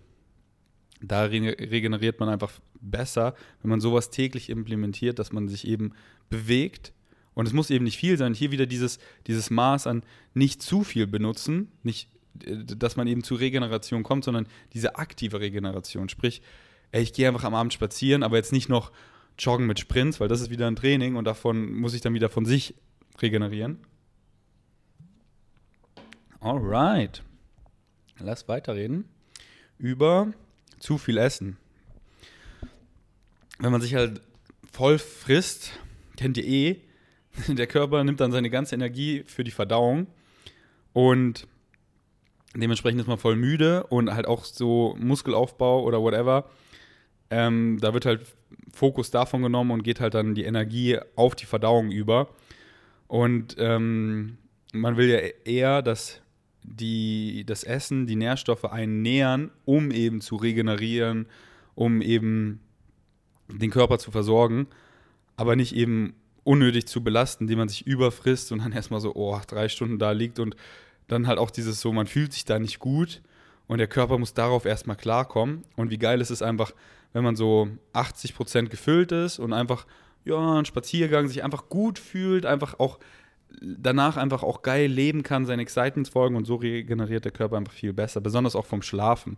da 1.02 1.24
regeneriert 1.24 2.20
man 2.20 2.30
einfach 2.30 2.52
besser, 2.80 3.36
wenn 3.62 3.70
man 3.70 3.82
sowas 3.82 4.10
täglich 4.10 4.50
implementiert, 4.50 5.20
dass 5.20 5.32
man 5.32 5.48
sich 5.48 5.68
eben 5.68 5.94
bewegt. 6.30 6.94
Und 7.34 7.48
es 7.48 7.54
muss 7.54 7.70
eben 7.70 7.86
nicht 7.86 7.98
viel 7.98 8.18
sein. 8.18 8.34
Hier 8.34 8.52
wieder 8.52 8.66
dieses, 8.66 9.00
dieses 9.28 9.50
Maß 9.50 9.88
an 9.88 10.04
nicht 10.34 10.62
zu 10.62 10.84
viel 10.84 11.08
benutzen, 11.08 11.72
nicht, 11.84 12.10
dass 12.34 12.96
man 12.98 13.08
eben 13.08 13.24
zu 13.24 13.36
Regeneration 13.36 14.04
kommt, 14.04 14.26
sondern 14.26 14.48
diese 14.74 14.96
aktive 14.98 15.40
Regeneration. 15.40 16.10
Sprich, 16.10 16.42
ey, 16.92 17.02
ich 17.02 17.14
gehe 17.14 17.28
einfach 17.28 17.44
am 17.44 17.56
Abend 17.56 17.74
spazieren, 17.74 18.24
aber 18.24 18.38
jetzt 18.38 18.52
nicht 18.52 18.70
noch 18.70 18.92
joggen 19.40 19.66
mit 19.66 19.80
Sprints, 19.80 20.20
weil 20.20 20.28
das 20.28 20.42
ist 20.42 20.50
wieder 20.50 20.68
ein 20.68 20.76
Training 20.76 21.16
und 21.16 21.26
davon 21.26 21.74
muss 21.74 21.94
ich 21.94 22.02
dann 22.02 22.14
wieder 22.14 22.30
von 22.30 22.46
sich 22.46 22.76
regenerieren. 23.22 23.80
Alright. 26.40 27.24
Lass 28.20 28.48
weiterreden 28.48 29.06
über 29.78 30.34
zu 30.82 30.98
viel 30.98 31.18
essen. 31.18 31.58
Wenn 33.60 33.72
man 33.72 33.82
sich 33.82 33.96
halt 33.96 34.22
voll 34.72 34.98
frisst, 34.98 35.72
kennt 36.18 36.38
ihr 36.38 36.46
eh, 36.46 36.82
der 37.48 37.68
Körper 37.68 38.04
nimmt 38.04 38.20
dann 38.20 38.32
seine 38.32 38.50
ganze 38.50 38.76
Energie 38.76 39.24
für 39.26 39.44
die 39.44 39.52
Verdauung 39.52 40.08
und 40.94 41.48
dementsprechend 42.56 43.00
ist 43.00 43.08
man 43.08 43.18
voll 43.18 43.36
müde 43.36 43.86
und 43.86 44.14
halt 44.14 44.28
auch 44.28 44.44
so 44.44 44.96
Muskelaufbau 45.00 45.84
oder 45.84 46.02
whatever. 46.02 46.50
Ähm, 47.30 47.78
da 47.80 47.94
wird 47.94 48.06
halt 48.06 48.26
Fokus 48.74 49.12
davon 49.12 49.42
genommen 49.42 49.72
und 49.72 49.84
geht 49.84 50.02
halt 50.02 50.14
dann 50.14 50.36
die 50.36 50.44
Energie 50.44 51.00
auf 51.16 51.36
die 51.36 51.46
Verdauung 51.46 51.92
über. 51.92 52.30
Und 53.08 53.56
ähm, 53.58 54.38
man 54.74 54.98
will 54.98 55.10
ja 55.10 55.18
eher, 55.46 55.82
dass 55.82 56.21
die, 56.64 57.44
das 57.46 57.64
Essen, 57.64 58.08
die 58.08 58.16
Nährstoffe 58.16 58.66
einen 58.66 59.02
nähern, 59.02 59.52
um 59.66 59.92
eben 59.92 60.22
zu 60.22 60.36
regenerieren, 60.36 61.28
um 61.76 62.02
eben 62.02 62.60
den 63.48 63.72
Körper 63.72 63.98
zu 63.98 64.12
versorgen, 64.12 64.68
aber 65.36 65.56
nicht 65.56 65.76
eben 65.76 66.14
unnötig 66.44 66.88
zu 66.88 67.04
belasten, 67.04 67.48
die 67.48 67.56
man 67.56 67.70
sich 67.70 67.86
überfrisst 67.86 68.52
und 68.52 68.60
dann 68.60 68.72
erstmal 68.72 69.02
so, 69.02 69.16
oh, 69.16 69.40
drei 69.48 69.70
Stunden 69.70 70.00
da 70.00 70.12
liegt 70.12 70.40
und 70.40 70.56
dann 71.08 71.28
halt 71.28 71.40
auch 71.40 71.52
dieses 71.52 71.82
so, 71.82 71.92
man 71.92 72.08
fühlt 72.08 72.34
sich 72.34 72.46
da 72.46 72.58
nicht 72.58 72.80
gut 72.80 73.22
und 73.68 73.78
der 73.78 73.88
Körper 73.88 74.18
muss 74.18 74.34
darauf 74.34 74.66
erstmal 74.66 74.96
klarkommen. 74.96 75.64
Und 75.76 75.92
wie 75.92 75.98
geil 75.98 76.22
ist 76.22 76.30
es 76.30 76.42
einfach, 76.42 76.74
wenn 77.14 77.24
man 77.24 77.36
so 77.36 77.70
80 77.94 78.36
Prozent 78.36 78.70
gefüllt 78.70 79.12
ist 79.12 79.40
und 79.40 79.54
einfach, 79.54 79.86
ja, 80.26 80.60
ein 80.60 80.66
Spaziergang 80.66 81.28
sich 81.28 81.44
einfach 81.44 81.70
gut 81.70 82.00
fühlt, 82.00 82.46
einfach 82.46 82.80
auch 82.80 83.00
danach 83.62 84.18
einfach 84.18 84.44
auch 84.44 84.64
geil 84.64 84.90
leben 84.90 85.24
kann, 85.24 85.46
seine 85.46 85.62
Excitements 85.62 86.10
folgen 86.10 86.36
und 86.36 86.46
so 86.46 86.56
regeneriert 86.56 87.26
der 87.26 87.32
Körper 87.32 87.58
einfach 87.58 87.74
viel 87.74 87.94
besser, 87.94 88.20
besonders 88.20 88.56
auch 88.56 88.66
vom 88.66 88.82
Schlafen. 88.82 89.38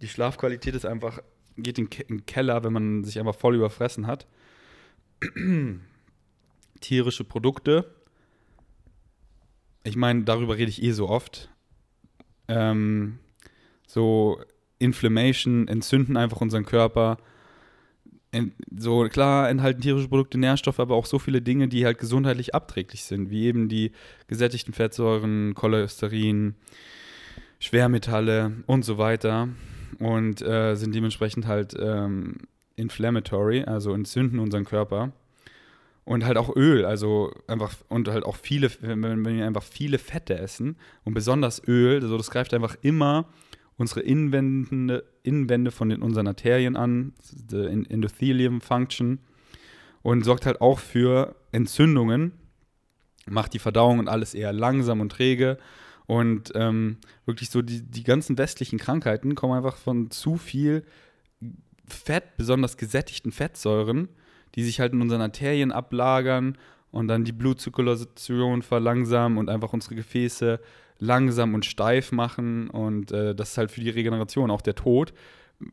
Die 0.00 0.08
Schlafqualität 0.08 0.74
ist 0.74 0.86
einfach, 0.86 1.20
geht 1.56 1.78
in 1.78 1.90
den 1.90 2.26
Keller, 2.26 2.62
wenn 2.62 2.72
man 2.72 3.04
sich 3.04 3.18
einfach 3.18 3.34
voll 3.34 3.56
überfressen 3.56 4.06
hat. 4.06 4.26
Tierische 6.80 7.24
Produkte. 7.24 7.92
Ich 9.82 9.96
meine, 9.96 10.22
darüber 10.22 10.56
rede 10.56 10.70
ich 10.70 10.82
eh 10.82 10.92
so 10.92 11.08
oft. 11.08 11.50
Ähm, 12.46 13.18
so 13.86 14.40
Inflammation 14.78 15.66
entzünden 15.66 16.16
einfach 16.16 16.40
unseren 16.40 16.64
Körper 16.64 17.18
so 18.76 19.04
klar 19.08 19.48
enthalten 19.48 19.80
tierische 19.80 20.08
Produkte 20.08 20.38
Nährstoffe, 20.38 20.80
aber 20.80 20.94
auch 20.94 21.06
so 21.06 21.18
viele 21.18 21.40
Dinge, 21.40 21.68
die 21.68 21.84
halt 21.84 21.98
gesundheitlich 21.98 22.54
abträglich 22.54 23.04
sind, 23.04 23.30
wie 23.30 23.46
eben 23.46 23.68
die 23.68 23.92
gesättigten 24.26 24.74
Fettsäuren, 24.74 25.54
Cholesterin, 25.54 26.54
Schwermetalle 27.58 28.52
und 28.66 28.84
so 28.84 28.98
weiter 28.98 29.48
und 29.98 30.42
äh, 30.42 30.74
sind 30.74 30.94
dementsprechend 30.94 31.46
halt 31.46 31.74
ähm, 31.78 32.36
inflammatory, 32.76 33.64
also 33.64 33.92
entzünden 33.92 34.38
unseren 34.38 34.64
Körper. 34.64 35.12
Und 36.04 36.24
halt 36.24 36.38
auch 36.38 36.56
Öl, 36.56 36.86
also 36.86 37.34
einfach, 37.48 37.74
und 37.88 38.08
halt 38.08 38.24
auch 38.24 38.36
viele, 38.36 38.70
wenn, 38.80 39.26
wir 39.26 39.46
einfach 39.46 39.62
viele 39.62 39.98
Fette 39.98 40.38
essen 40.38 40.76
und 41.04 41.12
besonders 41.12 41.62
Öl, 41.68 42.00
also 42.00 42.16
das 42.16 42.30
greift 42.30 42.54
einfach 42.54 42.76
immer 42.80 43.26
unsere 43.78 44.00
Innenwände, 44.00 45.04
Innenwände 45.22 45.70
von 45.70 45.88
den, 45.88 46.02
unseren 46.02 46.26
Arterien 46.26 46.76
an, 46.76 47.14
the 47.22 47.64
Endothelium 47.64 48.60
Function, 48.60 49.20
und 50.02 50.24
sorgt 50.24 50.46
halt 50.46 50.60
auch 50.60 50.78
für 50.78 51.36
Entzündungen, 51.52 52.32
macht 53.26 53.54
die 53.54 53.58
Verdauung 53.58 53.98
und 53.98 54.08
alles 54.08 54.34
eher 54.34 54.52
langsam 54.52 55.00
und 55.00 55.12
träge. 55.12 55.58
Und 56.06 56.52
ähm, 56.54 56.98
wirklich 57.26 57.50
so 57.50 57.62
die, 57.62 57.82
die 57.82 58.04
ganzen 58.04 58.38
westlichen 58.38 58.78
Krankheiten 58.78 59.34
kommen 59.34 59.54
einfach 59.54 59.76
von 59.76 60.10
zu 60.10 60.36
viel 60.36 60.84
Fett, 61.86 62.36
besonders 62.36 62.76
gesättigten 62.76 63.32
Fettsäuren, 63.32 64.08
die 64.54 64.64
sich 64.64 64.80
halt 64.80 64.92
in 64.92 65.02
unseren 65.02 65.20
Arterien 65.20 65.72
ablagern 65.72 66.56
und 66.90 67.08
dann 67.08 67.24
die 67.24 67.32
Blutzirkulation 67.32 68.62
verlangsamen 68.62 69.36
und 69.36 69.50
einfach 69.50 69.72
unsere 69.72 69.94
Gefäße 69.94 70.60
langsam 70.98 71.54
und 71.54 71.64
steif 71.64 72.12
machen. 72.12 72.70
Und 72.70 73.12
äh, 73.12 73.34
das 73.34 73.50
ist 73.50 73.58
halt 73.58 73.70
für 73.70 73.80
die 73.80 73.90
Regeneration 73.90 74.50
auch 74.50 74.62
der 74.62 74.74
Tod, 74.74 75.12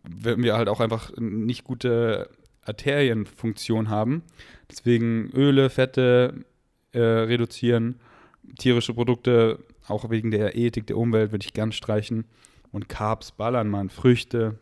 wenn 0.04 0.44
wir 0.44 0.56
halt 0.56 0.70
auch 0.70 0.80
einfach 0.80 1.12
nicht 1.18 1.64
gute 1.64 2.30
Arterienfunktion 2.64 3.90
haben. 3.90 4.24
Deswegen 4.70 5.30
Öle, 5.34 5.70
Fette 5.70 6.46
äh, 6.92 7.00
reduzieren, 7.00 8.00
tierische 8.58 8.94
Produkte, 8.94 9.60
auch 9.88 10.10
wegen 10.10 10.32
der 10.32 10.56
Ethik 10.56 10.88
der 10.88 10.98
Umwelt, 10.98 11.32
würde 11.32 11.46
ich 11.46 11.54
gern 11.54 11.72
streichen. 11.72 12.26
Und 12.72 12.90
Carbs 12.90 13.32
ballern, 13.32 13.70
man. 13.70 13.90
Früchte, 13.90 14.60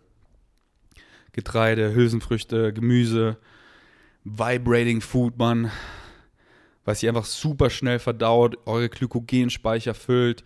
Getreide, 1.32 1.96
Hülsenfrüchte, 1.96 2.74
Gemüse, 2.74 3.38
Vibrating 4.24 5.02
Food, 5.02 5.38
man. 5.38 5.72
Was 6.86 7.00
sich 7.00 7.10
einfach 7.10 7.26
super 7.26 7.70
schnell 7.70 8.00
verdaut, 8.00 8.58
eure 8.66 8.90
Glykogenspeicher 8.90 9.94
füllt, 9.94 10.44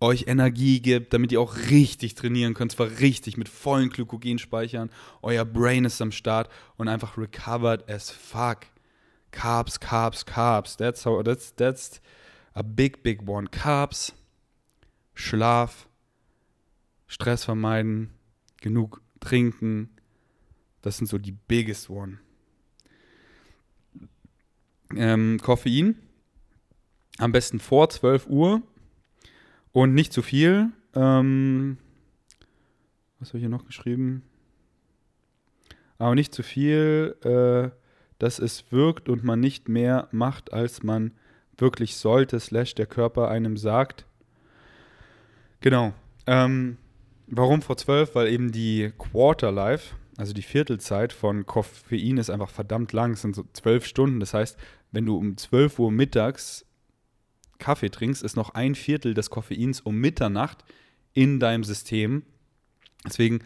euch 0.00 0.26
Energie 0.26 0.80
gibt, 0.80 1.12
damit 1.12 1.32
ihr 1.32 1.40
auch 1.40 1.56
richtig 1.70 2.14
trainieren 2.14 2.54
könnt, 2.54 2.72
zwar 2.72 2.98
richtig 3.00 3.36
mit 3.36 3.48
vollen 3.48 3.90
Glykogenspeichern. 3.90 4.90
Euer 5.22 5.44
Brain 5.44 5.84
ist 5.84 6.00
am 6.02 6.12
Start 6.12 6.50
und 6.76 6.88
einfach 6.88 7.16
recovered 7.16 7.88
as 7.90 8.10
fuck. 8.10 8.66
Carbs, 9.30 9.80
Carbs, 9.80 10.24
Carbs. 10.24 10.76
That's 10.76 11.04
how 11.04 11.22
that's 11.22 11.54
that's 11.54 12.00
a 12.54 12.62
big 12.62 13.02
big 13.02 13.28
one. 13.28 13.48
Carbs, 13.48 14.14
Schlaf, 15.14 15.88
Stress 17.06 17.44
vermeiden, 17.44 18.10
genug 18.60 19.02
trinken. 19.20 19.90
Das 20.82 20.98
sind 20.98 21.06
so 21.06 21.18
die 21.18 21.32
biggest 21.32 21.90
one. 21.90 22.20
Ähm, 24.94 25.38
Koffein 25.42 25.96
am 27.18 27.32
besten 27.32 27.58
vor 27.58 27.88
12 27.88 28.26
Uhr 28.28 28.62
und 29.72 29.94
nicht 29.94 30.12
zu 30.12 30.22
viel. 30.22 30.70
Ähm, 30.94 31.78
was 33.18 33.28
habe 33.28 33.38
ich 33.38 33.42
hier 33.42 33.50
noch 33.50 33.66
geschrieben? 33.66 34.22
Aber 35.98 36.14
nicht 36.14 36.34
zu 36.34 36.42
viel, 36.42 37.16
äh, 37.24 37.70
dass 38.18 38.38
es 38.38 38.70
wirkt 38.70 39.08
und 39.08 39.24
man 39.24 39.40
nicht 39.40 39.68
mehr 39.68 40.08
macht, 40.12 40.52
als 40.52 40.82
man 40.82 41.12
wirklich 41.56 41.96
sollte, 41.96 42.38
slash 42.38 42.74
der 42.74 42.86
Körper 42.86 43.28
einem 43.28 43.56
sagt. 43.56 44.06
Genau. 45.60 45.94
Ähm, 46.26 46.76
warum 47.26 47.62
vor 47.62 47.76
12? 47.76 48.14
Weil 48.14 48.28
eben 48.28 48.52
die 48.52 48.92
Quarter 48.98 49.52
Life, 49.52 49.94
also 50.16 50.32
die 50.32 50.42
Viertelzeit 50.42 51.12
von 51.12 51.44
Koffein 51.44 52.16
ist 52.18 52.30
einfach 52.30 52.50
verdammt 52.50 52.92
lang. 52.92 53.12
Es 53.12 53.22
sind 53.22 53.36
so 53.36 53.44
zwölf 53.52 53.84
Stunden. 53.84 54.20
Das 54.20 54.32
heißt, 54.34 54.56
wenn 54.92 55.04
du 55.04 55.16
um 55.16 55.36
12 55.36 55.78
Uhr 55.78 55.92
mittags 55.92 56.64
Kaffee 57.58 57.90
trinkst, 57.90 58.22
ist 58.22 58.36
noch 58.36 58.50
ein 58.50 58.74
Viertel 58.74 59.14
des 59.14 59.30
Koffeins 59.30 59.80
um 59.80 59.98
Mitternacht 59.98 60.64
in 61.12 61.40
deinem 61.40 61.64
System. 61.64 62.22
Deswegen 63.04 63.40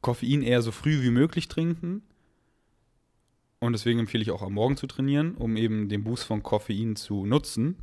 Koffein 0.00 0.42
eher 0.42 0.62
so 0.62 0.72
früh 0.72 1.02
wie 1.02 1.10
möglich 1.10 1.48
trinken. 1.48 2.02
Und 3.60 3.72
deswegen 3.72 3.98
empfehle 3.98 4.22
ich 4.22 4.30
auch 4.30 4.42
am 4.42 4.54
Morgen 4.54 4.76
zu 4.76 4.86
trainieren, 4.86 5.34
um 5.34 5.56
eben 5.56 5.88
den 5.88 6.04
Boost 6.04 6.24
von 6.24 6.42
Koffein 6.42 6.96
zu 6.96 7.26
nutzen. 7.26 7.76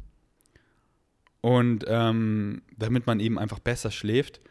Und 1.41 1.85
ähm, 1.87 2.61
damit 2.77 3.05
man 3.05 3.19
eben 3.19 3.37
einfach 3.37 3.59
besser 3.59 3.91
schläft. 3.91 4.41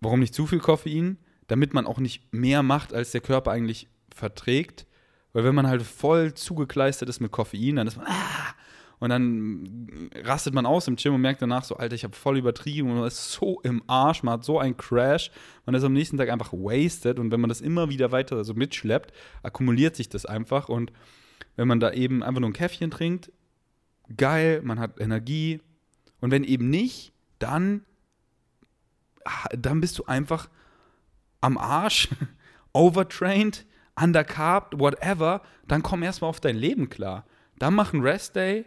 Warum 0.00 0.20
nicht 0.20 0.34
zu 0.34 0.46
viel 0.46 0.60
Koffein? 0.60 1.18
Damit 1.46 1.74
man 1.74 1.86
auch 1.86 1.98
nicht 1.98 2.32
mehr 2.32 2.62
macht, 2.62 2.94
als 2.94 3.12
der 3.12 3.20
Körper 3.20 3.50
eigentlich 3.50 3.88
verträgt. 4.14 4.86
Weil 5.32 5.44
wenn 5.44 5.54
man 5.54 5.66
halt 5.66 5.82
voll 5.82 6.34
zugekleistert 6.34 7.08
ist 7.08 7.20
mit 7.20 7.32
Koffein, 7.32 7.76
dann 7.76 7.86
ist 7.86 7.96
man, 7.96 8.06
ah, 8.06 8.54
und 9.00 9.10
dann 9.10 10.10
rastet 10.22 10.54
man 10.54 10.64
aus 10.64 10.88
im 10.88 10.96
Gym 10.96 11.14
und 11.14 11.20
merkt 11.20 11.42
danach 11.42 11.64
so, 11.64 11.76
Alter, 11.76 11.94
ich 11.94 12.04
habe 12.04 12.16
voll 12.16 12.38
übertrieben 12.38 12.90
und 12.90 12.98
man 12.98 13.06
ist 13.06 13.32
so 13.32 13.60
im 13.60 13.82
Arsch, 13.86 14.22
man 14.22 14.34
hat 14.34 14.44
so 14.44 14.58
einen 14.58 14.76
Crash, 14.76 15.30
man 15.66 15.74
ist 15.74 15.84
am 15.84 15.92
nächsten 15.92 16.16
Tag 16.16 16.30
einfach 16.30 16.52
wasted 16.52 17.18
und 17.18 17.30
wenn 17.30 17.40
man 17.40 17.48
das 17.48 17.60
immer 17.60 17.90
wieder 17.90 18.12
weiter 18.12 18.42
so 18.44 18.54
mitschleppt, 18.54 19.12
akkumuliert 19.42 19.96
sich 19.96 20.08
das 20.08 20.24
einfach 20.24 20.68
und 20.68 20.92
wenn 21.56 21.68
man 21.68 21.80
da 21.80 21.92
eben 21.92 22.22
einfach 22.22 22.40
nur 22.40 22.50
ein 22.50 22.54
Käffchen 22.54 22.90
trinkt, 22.90 23.30
geil, 24.16 24.62
man 24.64 24.78
hat 24.78 25.00
Energie 25.00 25.60
und 26.20 26.30
wenn 26.30 26.44
eben 26.44 26.70
nicht, 26.70 27.12
dann, 27.38 27.84
dann 29.50 29.80
bist 29.80 29.98
du 29.98 30.04
einfach 30.06 30.48
am 31.44 31.58
Arsch, 31.58 32.08
overtrained, 32.72 33.66
undercarbt, 34.00 34.78
whatever, 34.78 35.42
dann 35.68 35.82
komm 35.82 36.02
erstmal 36.02 36.30
auf 36.30 36.40
dein 36.40 36.56
Leben 36.56 36.88
klar. 36.88 37.26
Dann 37.58 37.74
mach 37.74 37.92
einen 37.92 38.02
Rest 38.02 38.34
Day, 38.34 38.64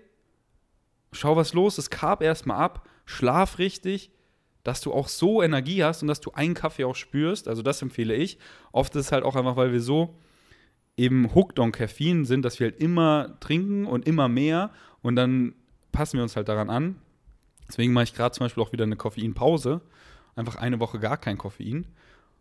schau, 1.11 1.35
was 1.35 1.53
los 1.53 1.77
ist, 1.77 1.89
carb 1.89 2.21
erstmal 2.21 2.57
ab, 2.57 2.87
schlaf 3.05 3.57
richtig, 3.57 4.11
dass 4.63 4.81
du 4.81 4.93
auch 4.93 5.07
so 5.07 5.41
Energie 5.41 5.83
hast 5.83 6.01
und 6.01 6.07
dass 6.07 6.21
du 6.21 6.31
einen 6.31 6.53
Kaffee 6.53 6.83
auch 6.83 6.95
spürst. 6.95 7.47
Also 7.47 7.61
das 7.61 7.81
empfehle 7.81 8.13
ich. 8.13 8.37
Oft 8.71 8.95
ist 8.95 9.07
es 9.07 9.11
halt 9.11 9.23
auch 9.23 9.35
einfach, 9.35 9.55
weil 9.55 9.71
wir 9.71 9.81
so 9.81 10.19
eben 10.97 11.33
hooked 11.33 11.59
on 11.59 11.71
Koffein 11.71 12.25
sind, 12.25 12.43
dass 12.43 12.59
wir 12.59 12.67
halt 12.67 12.81
immer 12.81 13.39
trinken 13.39 13.85
und 13.85 14.07
immer 14.07 14.27
mehr 14.27 14.71
und 15.01 15.15
dann 15.15 15.55
passen 15.91 16.17
wir 16.17 16.23
uns 16.23 16.35
halt 16.35 16.47
daran 16.47 16.69
an. 16.69 17.01
Deswegen 17.67 17.93
mache 17.93 18.05
ich 18.05 18.13
gerade 18.13 18.33
zum 18.35 18.45
Beispiel 18.45 18.63
auch 18.63 18.71
wieder 18.71 18.83
eine 18.83 18.95
Koffeinpause. 18.95 19.81
Einfach 20.35 20.55
eine 20.55 20.79
Woche 20.79 20.99
gar 20.99 21.17
kein 21.17 21.37
Koffein, 21.37 21.87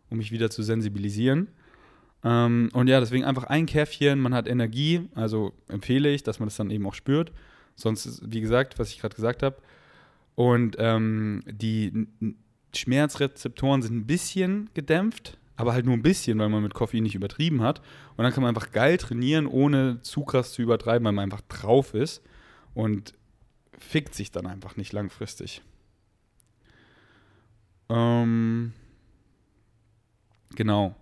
um 0.09 0.17
mich 0.17 0.31
wieder 0.31 0.49
zu 0.49 0.63
sensibilisieren. 0.63 1.47
Ähm, 2.23 2.69
und 2.73 2.87
ja, 2.87 2.99
deswegen 2.99 3.25
einfach 3.25 3.45
ein 3.45 3.65
Käffchen, 3.65 4.19
man 4.19 4.33
hat 4.33 4.47
Energie, 4.47 5.07
also 5.15 5.53
empfehle 5.67 6.09
ich, 6.09 6.23
dass 6.23 6.39
man 6.39 6.47
das 6.47 6.57
dann 6.57 6.71
eben 6.71 6.85
auch 6.85 6.93
spürt. 6.93 7.31
Sonst, 7.75 8.21
wie 8.25 8.41
gesagt, 8.41 8.79
was 8.79 8.89
ich 8.89 8.99
gerade 8.99 9.15
gesagt 9.15 9.43
habe. 9.43 9.57
Und 10.35 10.75
ähm, 10.79 11.43
die 11.47 12.07
Schmerzrezeptoren 12.75 13.81
sind 13.81 13.95
ein 13.95 14.07
bisschen 14.07 14.69
gedämpft, 14.73 15.37
aber 15.55 15.73
halt 15.73 15.85
nur 15.85 15.95
ein 15.95 16.03
bisschen, 16.03 16.37
weil 16.39 16.49
man 16.49 16.63
mit 16.63 16.73
Koffein 16.73 17.03
nicht 17.03 17.15
übertrieben 17.15 17.61
hat. 17.61 17.79
Und 18.15 18.23
dann 18.23 18.33
kann 18.33 18.43
man 18.43 18.49
einfach 18.55 18.71
geil 18.71 18.97
trainieren, 18.97 19.47
ohne 19.47 20.01
zu 20.01 20.23
krass 20.23 20.53
zu 20.53 20.61
übertreiben, 20.61 21.05
weil 21.05 21.13
man 21.13 21.23
einfach 21.23 21.41
drauf 21.41 21.93
ist 21.93 22.21
und 22.73 23.13
fickt 23.77 24.15
sich 24.15 24.31
dann 24.31 24.45
einfach 24.45 24.75
nicht 24.75 24.93
langfristig. 24.93 25.61
Ähm, 27.89 28.73
genau. 30.55 30.95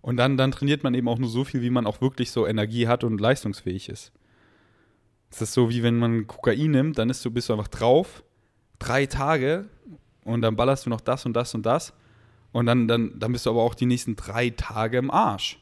Und 0.00 0.16
dann, 0.16 0.36
dann 0.36 0.52
trainiert 0.52 0.84
man 0.84 0.94
eben 0.94 1.08
auch 1.08 1.18
nur 1.18 1.28
so 1.28 1.44
viel, 1.44 1.62
wie 1.62 1.70
man 1.70 1.86
auch 1.86 2.00
wirklich 2.00 2.30
so 2.30 2.46
Energie 2.46 2.86
hat 2.86 3.04
und 3.04 3.20
leistungsfähig 3.20 3.88
ist. 3.88 4.12
Es 5.30 5.42
ist 5.42 5.52
so, 5.52 5.68
wie 5.68 5.82
wenn 5.82 5.98
man 5.98 6.26
Kokain 6.26 6.70
nimmt, 6.70 6.98
dann 6.98 7.10
ist 7.10 7.24
du, 7.24 7.30
bist 7.30 7.48
du 7.48 7.52
einfach 7.52 7.68
drauf, 7.68 8.22
drei 8.78 9.06
Tage 9.06 9.68
und 10.24 10.42
dann 10.42 10.56
ballerst 10.56 10.86
du 10.86 10.90
noch 10.90 11.00
das 11.00 11.26
und 11.26 11.34
das 11.34 11.54
und 11.54 11.66
das. 11.66 11.92
Und 12.52 12.66
dann, 12.66 12.88
dann, 12.88 13.18
dann 13.18 13.32
bist 13.32 13.44
du 13.46 13.50
aber 13.50 13.62
auch 13.62 13.74
die 13.74 13.86
nächsten 13.86 14.16
drei 14.16 14.50
Tage 14.50 14.98
im 14.98 15.10
Arsch. 15.10 15.60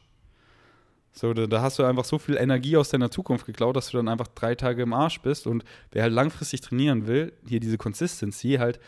So, 1.11 1.33
da, 1.33 1.47
da, 1.47 1.61
hast 1.61 1.79
du 1.79 1.83
einfach 1.83 2.05
so 2.05 2.19
viel 2.19 2.37
Energie 2.37 2.77
aus 2.77 2.89
deiner 2.89 3.09
Zukunft 3.09 3.45
geklaut, 3.45 3.75
dass 3.75 3.89
du 3.89 3.97
dann 3.97 4.07
einfach 4.07 4.27
drei 4.27 4.55
Tage 4.55 4.83
im 4.83 4.93
Arsch 4.93 5.19
bist. 5.21 5.47
Und 5.47 5.63
wer 5.91 6.03
halt 6.03 6.13
langfristig 6.13 6.61
trainieren 6.61 7.07
will, 7.07 7.33
hier 7.47 7.59
diese 7.59 7.77
Consistency 7.77 8.57
halt 8.59 8.79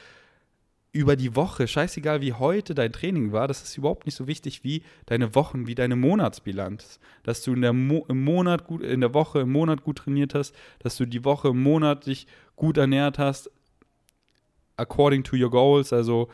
über 0.91 1.15
die 1.15 1.35
Woche, 1.35 1.67
scheißegal 1.67 2.21
wie 2.21 2.33
heute 2.33 2.73
dein 2.73 2.91
Training 2.91 3.31
war, 3.31 3.47
das 3.47 3.61
ist 3.61 3.77
überhaupt 3.77 4.05
nicht 4.05 4.15
so 4.15 4.25
wichtig 4.25 4.63
wie 4.63 4.81
deine 5.05 5.35
Wochen, 5.35 5.67
wie 5.67 5.75
deine 5.75 5.95
Monatsbilanz. 5.95 6.99
Dass 7.23 7.43
du 7.43 7.53
in 7.53 7.61
der, 7.61 7.73
Mo 7.73 8.05
im 8.09 8.23
Monat 8.23 8.65
gut, 8.65 8.81
in 8.81 9.01
der 9.01 9.13
Woche, 9.13 9.41
im 9.41 9.51
Monat 9.51 9.83
gut 9.83 9.99
trainiert 9.99 10.33
hast, 10.33 10.55
dass 10.79 10.97
du 10.97 11.05
die 11.05 11.23
Woche, 11.23 11.49
im 11.49 11.61
Monat 11.61 12.07
dich 12.07 12.25
gut 12.55 12.77
ernährt 12.77 13.19
hast, 13.19 13.51
according 14.77 15.23
to 15.23 15.35
your 15.35 15.51
goals, 15.51 15.93
also 15.93 16.29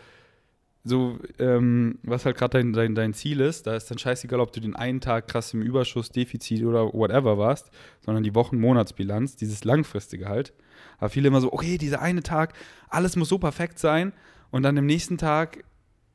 so, 0.85 1.19
ähm, 1.39 1.97
was 2.03 2.25
halt 2.25 2.37
gerade 2.37 2.59
dein, 2.59 2.71
dein, 2.71 2.95
dein 2.95 3.13
Ziel 3.13 3.41
ist, 3.41 3.65
da 3.65 3.75
ist 3.75 3.89
dann 3.89 3.97
scheißegal, 3.97 4.39
ob 4.39 4.53
du 4.53 4.61
den 4.61 4.75
einen 4.75 5.01
Tag 5.01 5.27
krass 5.27 5.53
im 5.53 5.63
Überschuss, 5.63 6.09
Defizit 6.09 6.63
oder 6.63 6.93
whatever 6.93 7.39
warst, 7.39 7.71
sondern 8.05 8.23
die 8.23 8.35
Wochen-Monatsbilanz, 8.35 9.35
dieses 9.35 9.65
langfristige 9.65 10.29
halt. 10.29 10.53
Aber 10.99 11.09
viele 11.09 11.27
immer 11.27 11.41
so, 11.41 11.51
okay, 11.51 11.79
dieser 11.79 12.01
eine 12.01 12.21
Tag, 12.21 12.53
alles 12.87 13.15
muss 13.15 13.29
so 13.29 13.39
perfekt 13.39 13.79
sein 13.79 14.13
und 14.55 14.63
dann 14.63 14.77
am 14.77 14.85
nächsten 14.85 15.17
Tag 15.17 15.65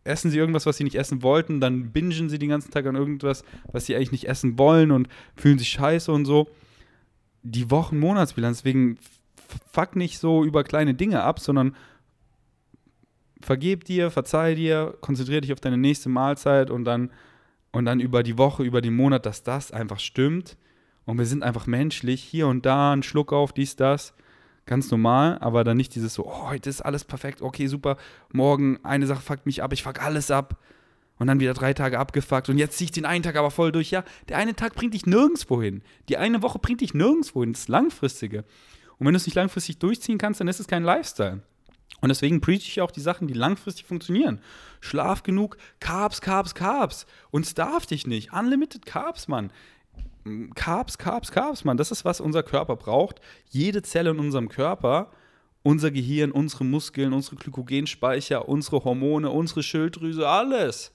essen 0.03 0.31
sie 0.31 0.39
irgendwas, 0.39 0.65
was 0.65 0.79
sie 0.79 0.85
nicht 0.85 0.97
essen 0.97 1.23
wollten, 1.23 1.61
dann 1.61 1.93
bingen 1.93 2.31
sie 2.31 2.39
den 2.39 2.49
ganzen 2.49 2.71
Tag 2.71 2.87
an 2.87 2.97
irgendwas, 2.97 3.45
was 3.71 3.85
sie 3.85 3.95
eigentlich 3.95 4.13
nicht 4.13 4.29
essen 4.29 4.59
wollen 4.59 4.93
und 4.93 5.09
fühlen 5.37 5.59
sich 5.59 5.69
scheiße 5.69 6.11
und 6.11 6.25
so. 6.25 6.49
die 7.43 7.71
Wochen-Monatsbilanz. 7.71 8.61
Deswegen 8.61 8.97
fuck 9.71 9.95
nicht 9.95 10.19
so 10.19 10.43
über 10.43 10.65
kleine 10.65 10.95
Dinge 10.95 11.23
ab, 11.23 11.39
sondern 11.39 11.77
vergeb 13.43 13.85
dir, 13.85 14.11
verzeih 14.11 14.55
dir, 14.55 14.97
konzentriere 15.03 15.43
dich 15.43 15.53
auf 15.53 15.61
deine 15.61 15.77
nächste 15.77 16.09
Mahlzeit 16.09 16.71
und 16.71 16.87
dann, 16.87 17.11
und 17.73 17.85
dann 17.85 18.01
über 18.01 18.23
die 18.23 18.39
Woche, 18.39 18.63
über 18.63 18.81
den 18.81 18.97
Monat, 18.97 19.27
dass 19.27 19.43
das 19.43 19.71
einfach 19.71 19.99
stimmt. 19.99 20.57
Und 21.05 21.19
wir 21.19 21.27
sind 21.27 21.43
einfach 21.43 21.67
menschlich, 21.67 22.23
hier 22.23 22.47
und 22.47 22.65
da, 22.65 22.95
ein 22.95 23.03
Schluck 23.03 23.35
auf, 23.35 23.53
dies, 23.53 23.77
das. 23.77 24.15
Ganz 24.71 24.89
normal, 24.93 25.37
aber 25.41 25.65
dann 25.65 25.77
nicht 25.77 25.97
dieses 25.97 26.15
so, 26.15 26.25
oh, 26.25 26.49
heute 26.49 26.71
ist 26.71 26.81
alles 26.81 27.03
perfekt, 27.03 27.43
okay, 27.43 27.67
super, 27.67 27.97
morgen 28.33 28.79
eine 28.85 29.09
Sache 29.09 29.21
fuckt 29.21 29.45
mich 29.45 29.65
ab, 29.65 29.73
ich 29.73 29.83
fuck 29.83 30.01
alles 30.01 30.31
ab. 30.31 30.63
Und 31.19 31.27
dann 31.27 31.41
wieder 31.41 31.55
drei 31.55 31.75
Tage 31.75 31.99
abgefuckt 31.99 32.49
und 32.49 32.57
jetzt 32.57 32.79
ziehe 32.79 32.85
ich 32.85 32.93
den 32.93 33.05
einen 33.05 33.25
Tag 33.25 33.35
aber 33.35 33.51
voll 33.51 33.73
durch. 33.73 33.91
Ja, 33.91 34.05
der 34.29 34.37
eine 34.39 34.55
Tag 34.55 34.77
bringt 34.77 34.95
dich 34.95 35.07
nirgendwo 35.07 35.61
hin. 35.61 35.83
Die 36.09 36.19
eine 36.19 36.41
Woche 36.41 36.61
bringt 36.61 36.83
dich 36.83 36.95
nirgendwo 36.95 37.41
hin. 37.41 37.53
Das 37.53 37.63
ist 37.63 37.69
langfristige. 37.69 38.45
Und 38.99 39.07
wenn 39.07 39.13
du 39.13 39.17
es 39.17 39.27
nicht 39.27 39.35
langfristig 39.35 39.79
durchziehen 39.79 40.19
kannst, 40.19 40.41
dann 40.41 40.47
ist 40.47 40.61
es 40.61 40.69
kein 40.69 40.85
Lifestyle. 40.85 41.43
Und 42.01 42.09
deswegen 42.09 42.41
preach 42.41 42.69
ich 42.69 42.81
auch 42.81 42.93
die 42.93 43.01
Sachen, 43.01 43.27
die 43.27 43.35
langfristig 43.35 43.87
funktionieren. 43.87 44.41
Schlaf 44.81 45.25
genug, 45.25 45.57
Carbs, 45.81 46.21
Carbs, 46.21 46.55
Carbs. 46.55 47.07
Und 47.33 47.45
starf 47.45 47.87
dich 47.87 48.07
nicht. 48.07 48.33
Unlimited 48.33 48.87
Carbs, 48.87 49.27
Mann. 49.27 49.51
Carbs, 50.55 50.99
Carbs, 50.99 51.31
Carbs, 51.33 51.65
Mann. 51.65 51.77
Das 51.77 51.91
ist, 51.91 52.05
was 52.05 52.21
unser 52.21 52.43
Körper 52.43 52.77
braucht. 52.77 53.21
Jede 53.49 53.83
Zelle 53.83 54.11
in 54.11 54.19
unserem 54.19 54.49
Körper, 54.49 55.11
unser 55.63 55.91
Gehirn, 55.91 56.31
unsere 56.31 56.65
Muskeln, 56.65 57.13
unsere 57.13 57.37
Glykogenspeicher, 57.37 58.49
unsere 58.49 58.85
Hormone, 58.85 59.31
unsere 59.31 59.63
Schilddrüse, 59.63 60.29
alles. 60.29 60.93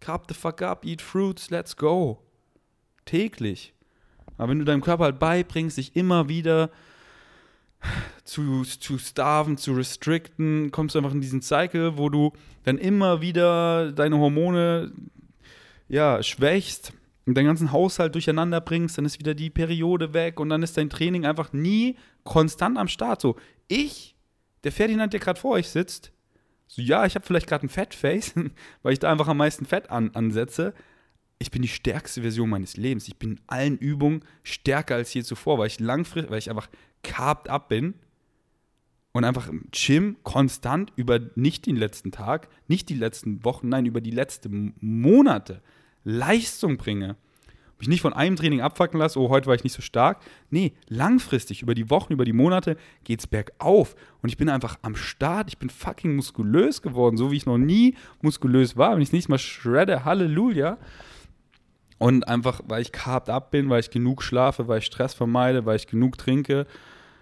Carb 0.00 0.26
the 0.28 0.34
fuck 0.34 0.62
up, 0.62 0.84
eat 0.84 1.02
fruits, 1.02 1.50
let's 1.50 1.76
go. 1.76 2.22
Täglich. 3.04 3.72
Aber 4.36 4.50
wenn 4.50 4.58
du 4.58 4.64
deinem 4.64 4.82
Körper 4.82 5.04
halt 5.04 5.18
beibringst, 5.18 5.76
sich 5.76 5.94
immer 5.96 6.28
wieder 6.28 6.70
zu, 8.24 8.64
zu 8.64 8.98
starven, 8.98 9.56
zu 9.56 9.74
restricten, 9.74 10.70
kommst 10.70 10.94
du 10.94 10.98
einfach 10.98 11.12
in 11.12 11.20
diesen 11.20 11.42
Cycle, 11.42 11.98
wo 11.98 12.08
du 12.08 12.32
dann 12.64 12.78
immer 12.78 13.20
wieder 13.20 13.92
deine 13.92 14.18
Hormone 14.18 14.92
ja, 15.88 16.22
schwächst 16.22 16.92
und 17.26 17.36
deinen 17.36 17.46
ganzen 17.46 17.72
Haushalt 17.72 18.14
durcheinander 18.14 18.60
bringst, 18.60 18.98
dann 18.98 19.04
ist 19.04 19.18
wieder 19.18 19.34
die 19.34 19.50
Periode 19.50 20.12
weg 20.12 20.40
und 20.40 20.48
dann 20.48 20.62
ist 20.62 20.76
dein 20.76 20.90
Training 20.90 21.24
einfach 21.24 21.52
nie 21.52 21.96
konstant 22.22 22.78
am 22.78 22.88
Start. 22.88 23.20
So, 23.20 23.36
ich, 23.68 24.14
der 24.62 24.72
Ferdinand, 24.72 25.12
der 25.12 25.20
gerade 25.20 25.40
vor 25.40 25.52
euch 25.52 25.68
sitzt, 25.68 26.12
so, 26.66 26.82
ja, 26.82 27.06
ich 27.06 27.14
habe 27.14 27.24
vielleicht 27.24 27.46
gerade 27.46 27.66
ein 27.66 27.70
Fettface, 27.70 28.34
weil 28.82 28.92
ich 28.92 28.98
da 28.98 29.10
einfach 29.10 29.28
am 29.28 29.36
meisten 29.36 29.64
Fett 29.64 29.90
an, 29.90 30.10
ansetze. 30.14 30.74
Ich 31.38 31.50
bin 31.50 31.62
die 31.62 31.68
stärkste 31.68 32.22
Version 32.22 32.50
meines 32.50 32.76
Lebens. 32.76 33.08
Ich 33.08 33.18
bin 33.18 33.32
in 33.32 33.40
allen 33.46 33.78
Übungen 33.78 34.24
stärker 34.42 34.94
als 34.94 35.12
je 35.14 35.22
zuvor, 35.22 35.58
weil 35.58 35.66
ich 35.66 35.80
langfristig, 35.80 36.30
weil 36.30 36.38
ich 36.38 36.50
einfach 36.50 36.68
carved 37.02 37.48
up 37.48 37.68
bin 37.68 37.94
und 39.12 39.24
einfach 39.24 39.48
im 39.48 39.68
Gym 39.70 40.16
konstant 40.22 40.92
über 40.96 41.20
nicht 41.34 41.66
den 41.66 41.76
letzten 41.76 42.12
Tag, 42.12 42.48
nicht 42.66 42.88
die 42.88 42.94
letzten 42.94 43.44
Wochen, 43.44 43.68
nein, 43.68 43.86
über 43.86 44.00
die 44.00 44.10
letzten 44.10 44.74
Monate 44.80 45.62
Leistung 46.04 46.76
bringe. 46.76 47.16
Mich 47.78 47.88
nicht 47.88 48.02
von 48.02 48.12
einem 48.12 48.36
Training 48.36 48.60
abfacken 48.60 48.98
lasse, 48.98 49.18
oh, 49.18 49.28
heute 49.30 49.46
war 49.46 49.54
ich 49.54 49.64
nicht 49.64 49.72
so 49.72 49.82
stark. 49.82 50.20
Nee, 50.48 50.72
langfristig, 50.88 51.60
über 51.60 51.74
die 51.74 51.90
Wochen, 51.90 52.12
über 52.12 52.24
die 52.24 52.32
Monate 52.32 52.76
geht 53.02 53.20
es 53.20 53.26
bergauf. 53.26 53.96
Und 54.22 54.28
ich 54.28 54.36
bin 54.36 54.48
einfach 54.48 54.78
am 54.82 54.94
Start, 54.94 55.48
ich 55.48 55.58
bin 55.58 55.68
fucking 55.68 56.14
muskulös 56.14 56.82
geworden, 56.82 57.16
so 57.16 57.32
wie 57.32 57.36
ich 57.36 57.46
noch 57.46 57.58
nie 57.58 57.96
muskulös 58.22 58.76
war. 58.76 58.94
Wenn 58.94 59.02
ich 59.02 59.08
es 59.08 59.12
nicht 59.12 59.28
mal 59.28 59.38
shredde, 59.38 60.04
Halleluja. 60.04 60.78
Und 61.98 62.28
einfach, 62.28 62.60
weil 62.66 62.82
ich 62.82 62.92
carved 62.92 63.28
up 63.28 63.50
bin, 63.50 63.68
weil 63.70 63.80
ich 63.80 63.90
genug 63.90 64.22
schlafe, 64.22 64.68
weil 64.68 64.78
ich 64.78 64.86
Stress 64.86 65.14
vermeide, 65.14 65.66
weil 65.66 65.76
ich 65.76 65.86
genug 65.86 66.16
trinke, 66.16 66.66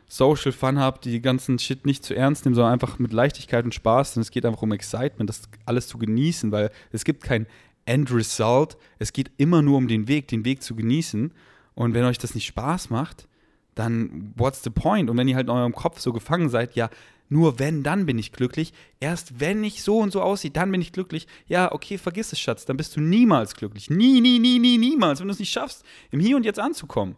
Social 0.08 0.52
Fun 0.52 0.78
habe, 0.78 1.00
die 1.02 1.22
ganzen 1.22 1.58
Shit 1.58 1.86
nicht 1.86 2.04
zu 2.04 2.14
ernst 2.14 2.44
nehmen, 2.44 2.54
sondern 2.54 2.74
einfach 2.74 2.98
mit 2.98 3.12
Leichtigkeit 3.12 3.64
und 3.64 3.74
Spaß. 3.74 4.16
Und 4.16 4.22
es 4.22 4.30
geht 4.30 4.44
einfach 4.44 4.62
um 4.62 4.72
Excitement, 4.72 5.28
das 5.30 5.48
alles 5.64 5.88
zu 5.88 5.98
genießen, 5.98 6.52
weil 6.52 6.70
es 6.90 7.04
gibt 7.04 7.22
kein 7.22 7.46
End 7.84 8.12
Result. 8.12 8.76
Es 8.98 9.12
geht 9.12 9.30
immer 9.36 9.62
nur 9.62 9.78
um 9.78 9.88
den 9.88 10.08
Weg, 10.08 10.28
den 10.28 10.44
Weg 10.44 10.62
zu 10.62 10.74
genießen. 10.74 11.32
Und 11.74 11.94
wenn 11.94 12.04
euch 12.04 12.18
das 12.18 12.34
nicht 12.34 12.46
Spaß 12.46 12.90
macht, 12.90 13.28
dann 13.74 14.32
what's 14.36 14.62
the 14.62 14.70
point? 14.70 15.08
Und 15.08 15.16
wenn 15.16 15.28
ihr 15.28 15.36
halt 15.36 15.46
in 15.46 15.54
eurem 15.54 15.74
Kopf 15.74 16.00
so 16.00 16.12
gefangen 16.12 16.48
seid, 16.48 16.74
ja, 16.74 16.90
nur 17.28 17.58
wenn, 17.58 17.82
dann 17.82 18.04
bin 18.04 18.18
ich 18.18 18.32
glücklich. 18.32 18.74
Erst 19.00 19.40
wenn 19.40 19.64
ich 19.64 19.82
so 19.82 19.98
und 19.98 20.12
so 20.12 20.20
aussehe, 20.20 20.50
dann 20.50 20.70
bin 20.70 20.82
ich 20.82 20.92
glücklich. 20.92 21.26
Ja, 21.46 21.72
okay, 21.72 21.96
vergiss 21.96 22.32
es, 22.32 22.40
Schatz, 22.40 22.66
dann 22.66 22.76
bist 22.76 22.94
du 22.94 23.00
niemals 23.00 23.54
glücklich. 23.54 23.88
Nie, 23.88 24.20
nie, 24.20 24.38
nie, 24.38 24.58
nie, 24.58 24.76
niemals, 24.76 25.20
wenn 25.20 25.28
du 25.28 25.32
es 25.32 25.40
nicht 25.40 25.52
schaffst, 25.52 25.82
im 26.10 26.20
Hier 26.20 26.36
und 26.36 26.44
Jetzt 26.44 26.58
anzukommen 26.58 27.16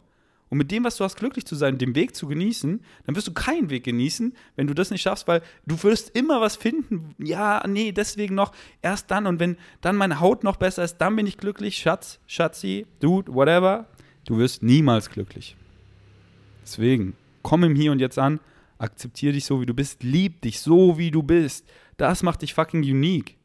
und 0.55 0.59
mit 0.59 0.71
dem, 0.71 0.85
was 0.85 0.97
du 0.97 1.03
hast, 1.03 1.17
glücklich 1.17 1.45
zu 1.45 1.57
sein, 1.57 1.79
den 1.79 1.97
Weg 1.97 2.15
zu 2.15 2.29
genießen, 2.29 2.81
dann 3.05 3.17
wirst 3.17 3.27
du 3.27 3.33
keinen 3.33 3.71
Weg 3.71 3.83
genießen, 3.83 4.37
wenn 4.55 4.69
du 4.69 4.73
das 4.73 4.93
nicht 4.93 5.03
schaffst, 5.03 5.27
weil 5.27 5.43
du 5.67 5.83
wirst 5.83 6.17
immer 6.17 6.41
was 6.41 6.55
finden. 6.55 7.13
Ja, 7.19 7.61
nee, 7.67 7.91
deswegen 7.91 8.37
noch 8.37 8.53
erst 8.81 9.11
dann 9.11 9.27
und 9.27 9.41
wenn 9.41 9.57
dann 9.81 9.97
meine 9.97 10.21
Haut 10.21 10.45
noch 10.45 10.55
besser 10.55 10.85
ist, 10.85 10.99
dann 10.99 11.17
bin 11.17 11.27
ich 11.27 11.39
glücklich. 11.39 11.79
Schatz, 11.79 12.21
Schatzi, 12.29 12.87
Dude, 13.01 13.35
whatever. 13.35 13.89
Du 14.27 14.39
wirst 14.39 14.63
niemals 14.63 15.11
glücklich. 15.11 15.57
Deswegen, 16.63 17.15
komm 17.43 17.65
im 17.65 17.75
Hier 17.75 17.91
und 17.91 17.99
Jetzt 17.99 18.21
an, 18.21 18.39
akzeptiere 18.79 19.33
dich 19.33 19.47
so, 19.47 19.61
wie 19.61 19.67
du 19.67 19.75
bist, 19.75 20.05
lieb 20.05 20.41
dich 20.43 20.61
so, 20.61 20.99
wie 20.99 21.11
du 21.11 21.25
bist. 21.25 21.69
Das 21.97 22.23
macht 22.23 22.43
dich 22.43 22.55
fucking 22.55 22.83
unique. 22.83 23.37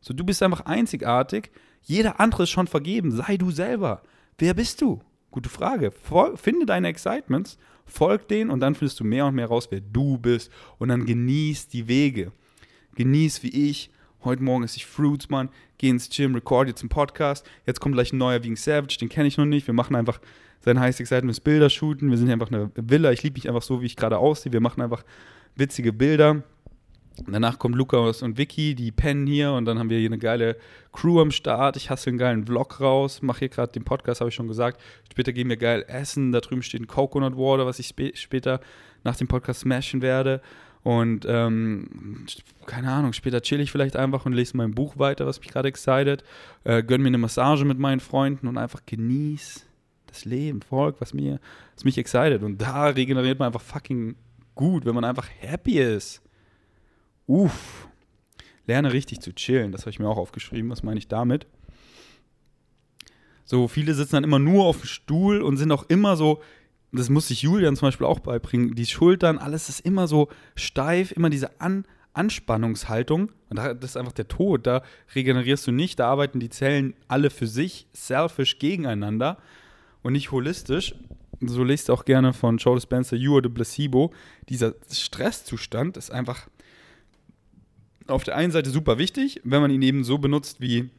So, 0.00 0.14
du 0.14 0.22
bist 0.22 0.40
einfach 0.44 0.60
einzigartig. 0.60 1.50
Jeder 1.82 2.20
andere 2.20 2.44
ist 2.44 2.50
schon 2.50 2.68
vergeben. 2.68 3.10
Sei 3.10 3.36
du 3.36 3.50
selber. 3.50 4.04
Wer 4.38 4.54
bist 4.54 4.80
du? 4.80 5.00
Gute 5.32 5.48
Frage. 5.48 5.92
Vol 6.10 6.36
finde 6.36 6.66
deine 6.66 6.88
Excitements, 6.88 7.58
folg 7.86 8.28
denen 8.28 8.50
und 8.50 8.60
dann 8.60 8.74
findest 8.74 9.00
du 9.00 9.04
mehr 9.04 9.24
und 9.24 9.34
mehr 9.34 9.46
raus, 9.46 9.66
wer 9.70 9.80
du 9.80 10.18
bist. 10.18 10.52
Und 10.78 10.90
dann 10.90 11.06
genieß 11.06 11.68
die 11.68 11.88
Wege. 11.88 12.32
Genieß 12.96 13.42
wie 13.42 13.70
ich. 13.70 13.90
Heute 14.24 14.42
Morgen 14.42 14.62
ist 14.62 14.76
ich 14.76 14.84
Fruitsmann, 14.84 15.48
geh 15.78 15.88
ins 15.88 16.10
Gym, 16.10 16.34
record 16.34 16.68
jetzt 16.68 16.82
einen 16.82 16.90
Podcast. 16.90 17.48
Jetzt 17.66 17.80
kommt 17.80 17.94
gleich 17.94 18.12
ein 18.12 18.18
neuer 18.18 18.44
wegen 18.44 18.56
Savage, 18.56 18.98
den 19.00 19.08
kenne 19.08 19.26
ich 19.26 19.38
noch 19.38 19.46
nicht. 19.46 19.66
Wir 19.66 19.74
machen 19.74 19.96
einfach 19.96 20.20
sein 20.60 20.78
heißes 20.78 21.00
Excitements 21.00 21.40
Bilder 21.40 21.70
shooten. 21.70 22.10
Wir 22.10 22.18
sind 22.18 22.26
hier 22.26 22.34
einfach 22.34 22.52
eine 22.52 22.70
Villa. 22.76 23.10
Ich 23.10 23.22
liebe 23.22 23.34
mich 23.34 23.48
einfach 23.48 23.62
so, 23.62 23.80
wie 23.80 23.86
ich 23.86 23.96
gerade 23.96 24.18
aussehe. 24.18 24.52
Wir 24.52 24.60
machen 24.60 24.82
einfach 24.82 25.02
witzige 25.56 25.94
Bilder. 25.94 26.42
Danach 27.26 27.58
kommt 27.58 27.76
Lukas 27.76 28.22
und 28.22 28.38
Vicky, 28.38 28.74
die 28.74 28.90
pennen 28.90 29.26
hier 29.26 29.52
und 29.52 29.64
dann 29.64 29.78
haben 29.78 29.90
wir 29.90 29.98
hier 29.98 30.08
eine 30.08 30.18
geile 30.18 30.56
Crew 30.92 31.20
am 31.20 31.30
Start. 31.30 31.76
Ich 31.76 31.90
hasse 31.90 32.10
einen 32.10 32.18
geilen 32.18 32.46
Vlog 32.46 32.80
raus, 32.80 33.22
mache 33.22 33.40
hier 33.40 33.48
gerade 33.48 33.72
den 33.72 33.84
Podcast, 33.84 34.20
habe 34.20 34.30
ich 34.30 34.34
schon 34.34 34.48
gesagt. 34.48 34.80
Später 35.10 35.32
gehen 35.32 35.48
wir 35.48 35.56
geil 35.56 35.84
essen. 35.88 36.32
Da 36.32 36.40
drüben 36.40 36.62
steht 36.62 36.80
ein 36.80 36.86
Coconut 36.86 37.36
Water, 37.36 37.66
was 37.66 37.78
ich 37.78 37.88
spä 37.88 38.12
später 38.14 38.60
nach 39.04 39.16
dem 39.16 39.28
Podcast 39.28 39.60
smashen 39.60 40.02
werde. 40.02 40.40
Und 40.82 41.26
ähm, 41.28 42.26
keine 42.66 42.90
Ahnung, 42.90 43.12
später 43.12 43.40
chill 43.40 43.60
ich 43.60 43.70
vielleicht 43.70 43.94
einfach 43.94 44.26
und 44.26 44.32
lese 44.32 44.56
mein 44.56 44.74
Buch 44.74 44.98
weiter, 44.98 45.26
was 45.26 45.38
mich 45.38 45.48
gerade 45.48 45.68
excited. 45.68 46.24
Äh, 46.64 46.82
gönn 46.82 47.02
mir 47.02 47.08
eine 47.08 47.18
Massage 47.18 47.64
mit 47.64 47.78
meinen 47.78 48.00
Freunden 48.00 48.48
und 48.48 48.58
einfach 48.58 48.80
genieß 48.84 49.66
das 50.06 50.24
Leben, 50.24 50.60
Volk, 50.62 50.96
was, 51.00 51.14
mir, 51.14 51.40
was 51.74 51.84
mich 51.84 51.98
excited. 51.98 52.42
Und 52.42 52.60
da 52.60 52.86
regeneriert 52.86 53.38
man 53.38 53.46
einfach 53.46 53.60
fucking 53.60 54.16
gut, 54.54 54.84
wenn 54.84 54.94
man 54.94 55.04
einfach 55.04 55.28
happy 55.38 55.78
ist. 55.78 56.21
Uff. 57.26 57.88
Lerne 58.66 58.92
richtig 58.92 59.20
zu 59.20 59.34
chillen. 59.34 59.72
Das 59.72 59.82
habe 59.82 59.90
ich 59.90 59.98
mir 59.98 60.08
auch 60.08 60.16
aufgeschrieben. 60.16 60.70
Was 60.70 60.82
meine 60.82 60.98
ich 60.98 61.08
damit? 61.08 61.46
So, 63.44 63.68
viele 63.68 63.94
sitzen 63.94 64.14
dann 64.14 64.24
immer 64.24 64.38
nur 64.38 64.64
auf 64.64 64.78
dem 64.78 64.86
Stuhl 64.86 65.42
und 65.42 65.56
sind 65.56 65.72
auch 65.72 65.84
immer 65.88 66.16
so, 66.16 66.42
das 66.92 67.08
muss 67.08 67.28
sich 67.28 67.42
Julian 67.42 67.76
zum 67.76 67.88
Beispiel 67.88 68.06
auch 68.06 68.20
beibringen, 68.20 68.74
die 68.74 68.86
Schultern, 68.86 69.38
alles 69.38 69.68
ist 69.68 69.80
immer 69.80 70.06
so 70.06 70.28
steif, 70.54 71.12
immer 71.12 71.30
diese 71.30 71.60
An 71.60 71.84
Anspannungshaltung. 72.14 73.32
Und 73.48 73.56
das 73.56 73.76
ist 73.82 73.96
einfach 73.96 74.12
der 74.12 74.28
Tod. 74.28 74.66
Da 74.66 74.82
regenerierst 75.14 75.66
du 75.66 75.72
nicht, 75.72 75.98
da 75.98 76.08
arbeiten 76.08 76.40
die 76.40 76.50
Zellen 76.50 76.94
alle 77.08 77.30
für 77.30 77.46
sich, 77.46 77.86
selfish 77.92 78.58
gegeneinander 78.58 79.38
und 80.02 80.12
nicht 80.12 80.30
holistisch. 80.30 80.94
So 81.40 81.64
lest 81.64 81.90
auch 81.90 82.04
gerne 82.04 82.32
von 82.32 82.58
Joe 82.58 82.80
Spencer, 82.80 83.16
You 83.16 83.34
are 83.34 83.42
the 83.42 83.48
Placebo. 83.48 84.12
Dieser 84.48 84.74
Stresszustand 84.90 85.96
ist 85.96 86.10
einfach 86.10 86.48
auf 88.06 88.24
der 88.24 88.36
einen 88.36 88.52
Seite 88.52 88.70
super 88.70 88.98
wichtig, 88.98 89.40
wenn 89.44 89.62
man 89.62 89.70
ihn 89.70 89.82
eben 89.82 90.04
so 90.04 90.18
benutzt 90.18 90.60
wie 90.60 90.90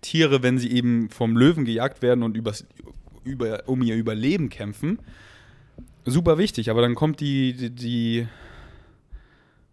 Tiere, 0.00 0.42
wenn 0.42 0.58
sie 0.58 0.72
eben 0.72 1.10
vom 1.10 1.36
Löwen 1.36 1.64
gejagt 1.64 2.02
werden 2.02 2.22
und 2.22 2.36
übers, 2.36 2.66
über, 3.24 3.62
um 3.66 3.82
ihr 3.82 3.96
Überleben 3.96 4.48
kämpfen. 4.48 4.98
Super 6.04 6.38
wichtig, 6.38 6.70
aber 6.70 6.82
dann 6.82 6.94
kommt 6.94 7.20
die, 7.20 7.52
die, 7.54 7.70
die 7.70 8.28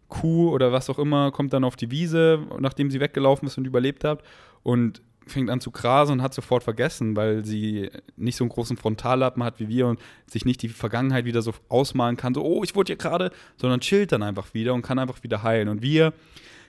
Kuh 0.10 0.50
oder 0.50 0.72
was 0.72 0.90
auch 0.90 1.00
immer, 1.00 1.32
kommt 1.32 1.54
dann 1.54 1.64
auf 1.64 1.76
die 1.76 1.92
Wiese, 1.92 2.46
nachdem 2.60 2.92
sie 2.92 3.00
weggelaufen 3.00 3.48
ist 3.48 3.58
und 3.58 3.66
überlebt 3.66 4.04
hat 4.04 4.24
und 4.62 5.02
fängt 5.28 5.50
an 5.50 5.62
zu 5.62 5.72
grasen 5.72 6.14
und 6.14 6.22
hat 6.22 6.34
sofort 6.34 6.64
vergessen, 6.64 7.16
weil 7.16 7.46
sie 7.46 7.90
nicht 8.16 8.36
so 8.36 8.44
einen 8.44 8.50
großen 8.50 8.78
Frontallappen 8.78 9.44
hat 9.44 9.60
wie 9.60 9.68
wir 9.68 9.88
und 9.88 10.00
sich 10.28 10.46
nicht 10.46 10.62
die 10.62 10.70
Vergangenheit 10.70 11.26
wieder 11.26 11.42
so 11.42 11.54
ausmalen 11.70 12.18
kann, 12.18 12.34
so, 12.34 12.44
oh, 12.44 12.64
ich 12.64 12.76
wurde 12.76 12.92
hier 12.92 12.98
gerade, 12.98 13.32
sondern 13.58 13.80
chillt 13.80 14.12
dann 14.12 14.24
einfach 14.24 14.54
wieder 14.54 14.74
und 14.74 14.82
kann 14.82 15.00
einfach 15.00 15.24
wieder 15.24 15.44
heilen. 15.44 15.70
Und 15.70 15.82
wir, 15.82 16.14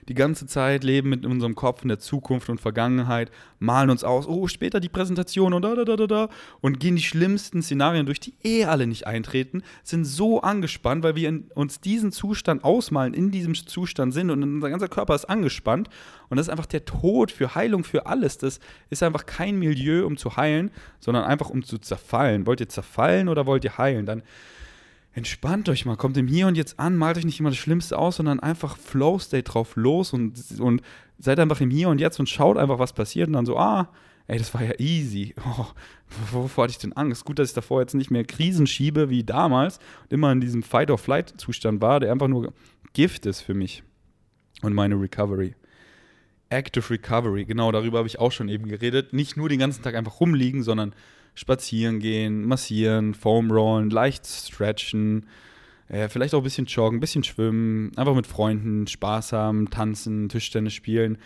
die 0.07 0.13
ganze 0.13 0.45
Zeit, 0.45 0.83
leben 0.83 1.09
mit 1.09 1.25
unserem 1.25 1.55
Kopf 1.55 1.81
in 1.81 1.89
der 1.89 1.99
Zukunft 1.99 2.49
und 2.49 2.61
Vergangenheit, 2.61 3.31
malen 3.59 3.89
uns 3.89 4.03
aus, 4.03 4.27
oh, 4.27 4.47
später 4.47 4.79
die 4.79 4.89
Präsentation 4.89 5.53
und 5.53 5.61
da, 5.63 5.75
da, 5.75 5.85
da, 5.85 5.95
da, 5.95 6.07
da, 6.07 6.29
und 6.61 6.79
gehen 6.79 6.95
die 6.95 7.01
schlimmsten 7.01 7.61
Szenarien 7.61 8.05
durch, 8.05 8.19
die 8.19 8.33
eh 8.43 8.65
alle 8.65 8.87
nicht 8.87 9.07
eintreten, 9.07 9.63
sind 9.83 10.05
so 10.05 10.41
angespannt, 10.41 11.03
weil 11.03 11.15
wir 11.15 11.41
uns 11.55 11.79
diesen 11.79 12.11
Zustand 12.11 12.63
ausmalen, 12.63 13.13
in 13.13 13.31
diesem 13.31 13.55
Zustand 13.55 14.13
sind 14.13 14.29
und 14.29 14.43
unser 14.43 14.69
ganzer 14.69 14.87
Körper 14.87 15.15
ist 15.15 15.25
angespannt. 15.25 15.89
Und 16.29 16.37
das 16.37 16.47
ist 16.47 16.51
einfach 16.51 16.65
der 16.65 16.85
Tod 16.85 17.31
für 17.31 17.55
Heilung, 17.55 17.83
für 17.83 18.05
alles. 18.07 18.37
Das 18.37 18.59
ist 18.89 19.03
einfach 19.03 19.25
kein 19.25 19.57
Milieu, 19.57 20.05
um 20.05 20.17
zu 20.17 20.37
heilen, 20.37 20.71
sondern 20.99 21.23
einfach 21.23 21.49
um 21.49 21.63
zu 21.63 21.77
zerfallen. 21.77 22.45
Wollt 22.47 22.59
ihr 22.59 22.69
zerfallen 22.69 23.29
oder 23.29 23.45
wollt 23.45 23.63
ihr 23.63 23.77
heilen? 23.77 24.05
Dann 24.05 24.23
entspannt 25.15 25.69
euch 25.69 25.85
mal, 25.85 25.95
kommt 25.95 26.17
im 26.17 26.27
Hier 26.27 26.45
und 26.45 26.55
Jetzt 26.55 26.77
an, 26.77 26.97
malt 26.97 27.17
euch 27.17 27.25
nicht 27.25 27.39
immer 27.39 27.49
das 27.49 27.57
Schlimmste 27.57 27.97
aus, 27.97 28.17
sondern 28.17 28.41
einfach 28.41 28.77
Flow-State 28.77 29.43
drauf 29.43 29.75
los 29.77 30.11
und, 30.11 30.37
und 30.59 30.81
seid 31.17 31.39
einfach 31.39 31.61
im 31.61 31.71
Hier 31.71 31.87
und 31.87 31.99
Jetzt 31.99 32.19
und 32.19 32.29
schaut 32.29 32.57
einfach, 32.57 32.79
was 32.79 32.93
passiert 32.93 33.27
und 33.27 33.33
dann 33.33 33.45
so, 33.45 33.57
ah, 33.57 33.89
ey, 34.27 34.37
das 34.37 34.53
war 34.53 34.63
ja 34.63 34.73
easy. 34.77 35.33
Oh, 35.45 35.67
wovor 36.31 36.65
hatte 36.65 36.71
ich 36.71 36.77
denn 36.77 36.93
Angst? 36.93 37.25
Gut, 37.25 37.39
dass 37.39 37.49
ich 37.49 37.55
davor 37.55 37.79
jetzt 37.81 37.95
nicht 37.95 38.11
mehr 38.11 38.25
Krisen 38.25 38.67
schiebe 38.67 39.09
wie 39.09 39.23
damals 39.23 39.79
und 40.03 40.13
immer 40.13 40.31
in 40.31 40.41
diesem 40.41 40.63
Fight-or-Flight-Zustand 40.63 41.81
war, 41.81 41.99
der 41.99 42.11
einfach 42.11 42.27
nur 42.27 42.53
Gift 42.93 43.25
ist 43.25 43.41
für 43.41 43.53
mich 43.53 43.83
und 44.61 44.73
meine 44.73 44.99
Recovery. 44.99 45.55
Active 46.49 46.89
Recovery, 46.89 47.45
genau, 47.45 47.71
darüber 47.71 47.99
habe 47.99 48.07
ich 48.07 48.19
auch 48.19 48.31
schon 48.31 48.49
eben 48.49 48.67
geredet. 48.67 49.13
Nicht 49.13 49.35
nur 49.37 49.49
den 49.49 49.59
ganzen 49.59 49.81
Tag 49.81 49.95
einfach 49.95 50.19
rumliegen, 50.19 50.61
sondern 50.61 50.93
spazieren 51.35 51.99
gehen, 51.99 52.45
massieren, 52.45 53.13
Foam 53.13 53.51
rollen, 53.51 53.89
leicht 53.89 54.25
stretchen, 54.25 55.27
äh, 55.89 56.09
vielleicht 56.09 56.33
auch 56.33 56.39
ein 56.39 56.43
bisschen 56.43 56.65
joggen, 56.65 56.97
ein 56.97 57.01
bisschen 57.01 57.23
schwimmen, 57.23 57.91
einfach 57.97 58.15
mit 58.15 58.25
Freunden 58.25 58.87
Spaß 58.87 59.33
haben, 59.33 59.69
tanzen, 59.69 60.29
Tischtennis 60.29 60.73
spielen. 60.73 61.17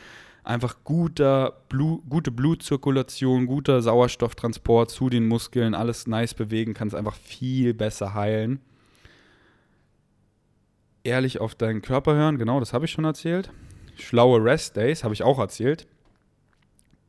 Einfach 0.43 0.77
guter 0.83 1.61
Blut, 1.69 2.01
gute 2.09 2.31
Blutzirkulation, 2.31 3.45
guter 3.45 3.81
Sauerstofftransport 3.81 4.89
zu 4.89 5.09
den 5.09 5.27
Muskeln, 5.27 5.75
alles 5.75 6.07
nice 6.07 6.33
bewegen, 6.33 6.73
kann 6.73 6.87
es 6.87 6.95
einfach 6.95 7.15
viel 7.15 7.73
besser 7.75 8.15
heilen. 8.15 8.59
Ehrlich 11.03 11.39
auf 11.39 11.55
deinen 11.55 11.81
Körper 11.81 12.15
hören, 12.15 12.37
genau, 12.37 12.59
das 12.59 12.73
habe 12.73 12.85
ich 12.85 12.91
schon 12.91 13.05
erzählt. 13.05 13.51
Schlaue 13.95 14.43
Rest 14.43 14.75
Days 14.75 15.03
habe 15.03 15.13
ich 15.13 15.23
auch 15.23 15.39
erzählt. 15.39 15.87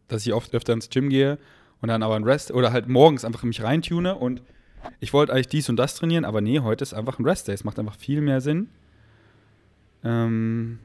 Dass 0.08 0.26
ich 0.26 0.34
oft 0.34 0.54
öfter 0.54 0.72
ins 0.72 0.90
Gym 0.90 1.08
gehe 1.08 1.38
und 1.80 1.88
dann 1.88 2.02
aber 2.02 2.16
ein 2.16 2.24
Rest 2.24 2.50
oder 2.50 2.72
halt 2.72 2.88
morgens 2.88 3.24
einfach 3.24 3.42
mich 3.42 3.62
reintune 3.62 4.14
und 4.14 4.42
ich 5.00 5.12
wollte 5.12 5.32
eigentlich 5.32 5.48
dies 5.48 5.68
und 5.68 5.76
das 5.76 5.94
trainieren, 5.94 6.24
aber 6.24 6.40
nee, 6.40 6.60
heute 6.60 6.82
ist 6.82 6.94
einfach 6.94 7.18
ein 7.18 7.24
Rest 7.24 7.48
Day. 7.48 7.54
Es 7.54 7.64
macht 7.64 7.78
einfach 7.78 7.96
viel 7.96 8.20
mehr 8.20 8.40
Sinn. 8.40 8.68
Ähm, 10.02 10.78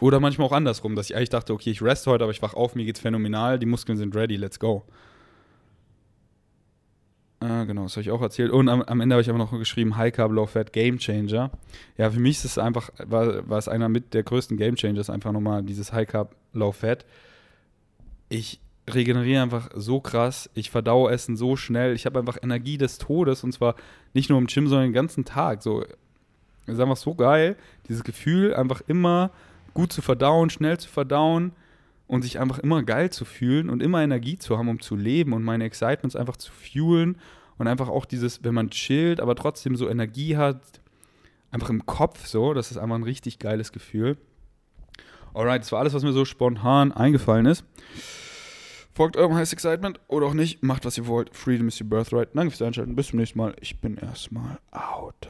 oder 0.00 0.20
manchmal 0.20 0.46
auch 0.46 0.52
andersrum, 0.52 0.94
dass 0.96 1.10
ich 1.10 1.16
eigentlich 1.16 1.30
dachte, 1.30 1.52
okay, 1.52 1.70
ich 1.70 1.82
rest 1.82 2.06
heute, 2.06 2.24
aber 2.24 2.30
ich 2.30 2.40
wach 2.40 2.54
auf, 2.54 2.74
mir 2.74 2.84
geht's 2.84 3.00
phänomenal, 3.00 3.58
die 3.58 3.66
Muskeln 3.66 3.98
sind 3.98 4.14
ready, 4.14 4.36
let's 4.36 4.58
go. 4.58 4.84
Ah, 7.40 7.64
genau, 7.64 7.84
das 7.84 7.92
habe 7.92 8.02
ich 8.02 8.10
auch 8.10 8.22
erzählt. 8.22 8.50
Und 8.50 8.68
am, 8.68 8.82
am 8.82 9.00
Ende 9.00 9.14
habe 9.14 9.22
ich 9.22 9.28
aber 9.28 9.38
noch 9.38 9.52
geschrieben, 9.52 9.96
High 9.96 10.12
Carb, 10.12 10.32
Low 10.32 10.46
Fat, 10.46 10.72
Game 10.72 10.98
Changer. 10.98 11.52
Ja, 11.96 12.10
für 12.10 12.18
mich 12.18 12.38
ist 12.38 12.44
es 12.44 12.58
einfach, 12.58 12.90
war, 12.98 13.48
war 13.48 13.58
es 13.58 13.68
einer 13.68 13.88
mit 13.88 14.12
der 14.12 14.24
größten 14.24 14.56
Game 14.56 14.74
Changers, 14.74 15.08
einfach 15.08 15.30
nochmal 15.30 15.62
dieses 15.62 15.92
High 15.92 16.08
Carb, 16.08 16.34
Low 16.52 16.72
Fat. 16.72 17.04
Ich 18.28 18.60
regeneriere 18.94 19.42
einfach 19.42 19.70
so 19.74 20.00
krass. 20.00 20.50
Ich 20.54 20.70
verdaue 20.70 21.10
Essen 21.10 21.36
so 21.36 21.56
schnell. 21.56 21.94
Ich 21.94 22.06
habe 22.06 22.18
einfach 22.18 22.38
Energie 22.42 22.78
des 22.78 22.98
Todes 22.98 23.44
und 23.44 23.52
zwar 23.52 23.74
nicht 24.14 24.30
nur 24.30 24.38
im 24.38 24.46
Gym, 24.46 24.66
sondern 24.66 24.88
den 24.88 24.94
ganzen 24.94 25.24
Tag. 25.24 25.62
So, 25.62 25.84
ist 26.66 26.80
einfach 26.80 26.96
so 26.96 27.14
geil, 27.14 27.56
dieses 27.88 28.04
Gefühl, 28.04 28.54
einfach 28.54 28.82
immer 28.86 29.30
gut 29.74 29.92
zu 29.92 30.02
verdauen, 30.02 30.50
schnell 30.50 30.78
zu 30.78 30.88
verdauen 30.88 31.52
und 32.06 32.22
sich 32.22 32.38
einfach 32.40 32.58
immer 32.58 32.82
geil 32.82 33.10
zu 33.10 33.24
fühlen 33.24 33.70
und 33.70 33.82
immer 33.82 34.02
Energie 34.02 34.38
zu 34.38 34.58
haben, 34.58 34.68
um 34.68 34.80
zu 34.80 34.96
leben 34.96 35.32
und 35.32 35.42
meine 35.42 35.64
Excitements 35.64 36.16
einfach 36.16 36.36
zu 36.36 36.52
fuelen 36.52 37.16
und 37.58 37.68
einfach 37.68 37.88
auch 37.88 38.04
dieses, 38.04 38.44
wenn 38.44 38.54
man 38.54 38.70
chillt, 38.70 39.20
aber 39.20 39.34
trotzdem 39.34 39.76
so 39.76 39.88
Energie 39.88 40.36
hat, 40.36 40.60
einfach 41.50 41.70
im 41.70 41.86
Kopf 41.86 42.26
so, 42.26 42.54
das 42.54 42.70
ist 42.70 42.76
einfach 42.78 42.96
ein 42.96 43.02
richtig 43.02 43.38
geiles 43.38 43.72
Gefühl. 43.72 44.16
Alright, 45.34 45.62
das 45.62 45.72
war 45.72 45.80
alles, 45.80 45.94
was 45.94 46.02
mir 46.02 46.12
so 46.12 46.24
spontan 46.24 46.92
eingefallen 46.92 47.46
ist. 47.46 47.64
Folgt 48.98 49.16
eurem 49.16 49.36
Heiß 49.36 49.52
Excitement 49.52 50.00
oder 50.08 50.26
auch 50.26 50.34
nicht. 50.34 50.64
Macht, 50.64 50.84
was 50.84 50.98
ihr 50.98 51.06
wollt. 51.06 51.32
Freedom 51.32 51.68
is 51.68 51.80
your 51.80 51.86
birthright. 51.88 52.30
Danke 52.34 52.50
fürs 52.50 52.62
Einschalten. 52.62 52.96
Bis 52.96 53.06
zum 53.06 53.20
nächsten 53.20 53.38
Mal. 53.38 53.54
Ich 53.60 53.80
bin 53.80 53.96
erstmal 53.96 54.58
out. 54.72 55.28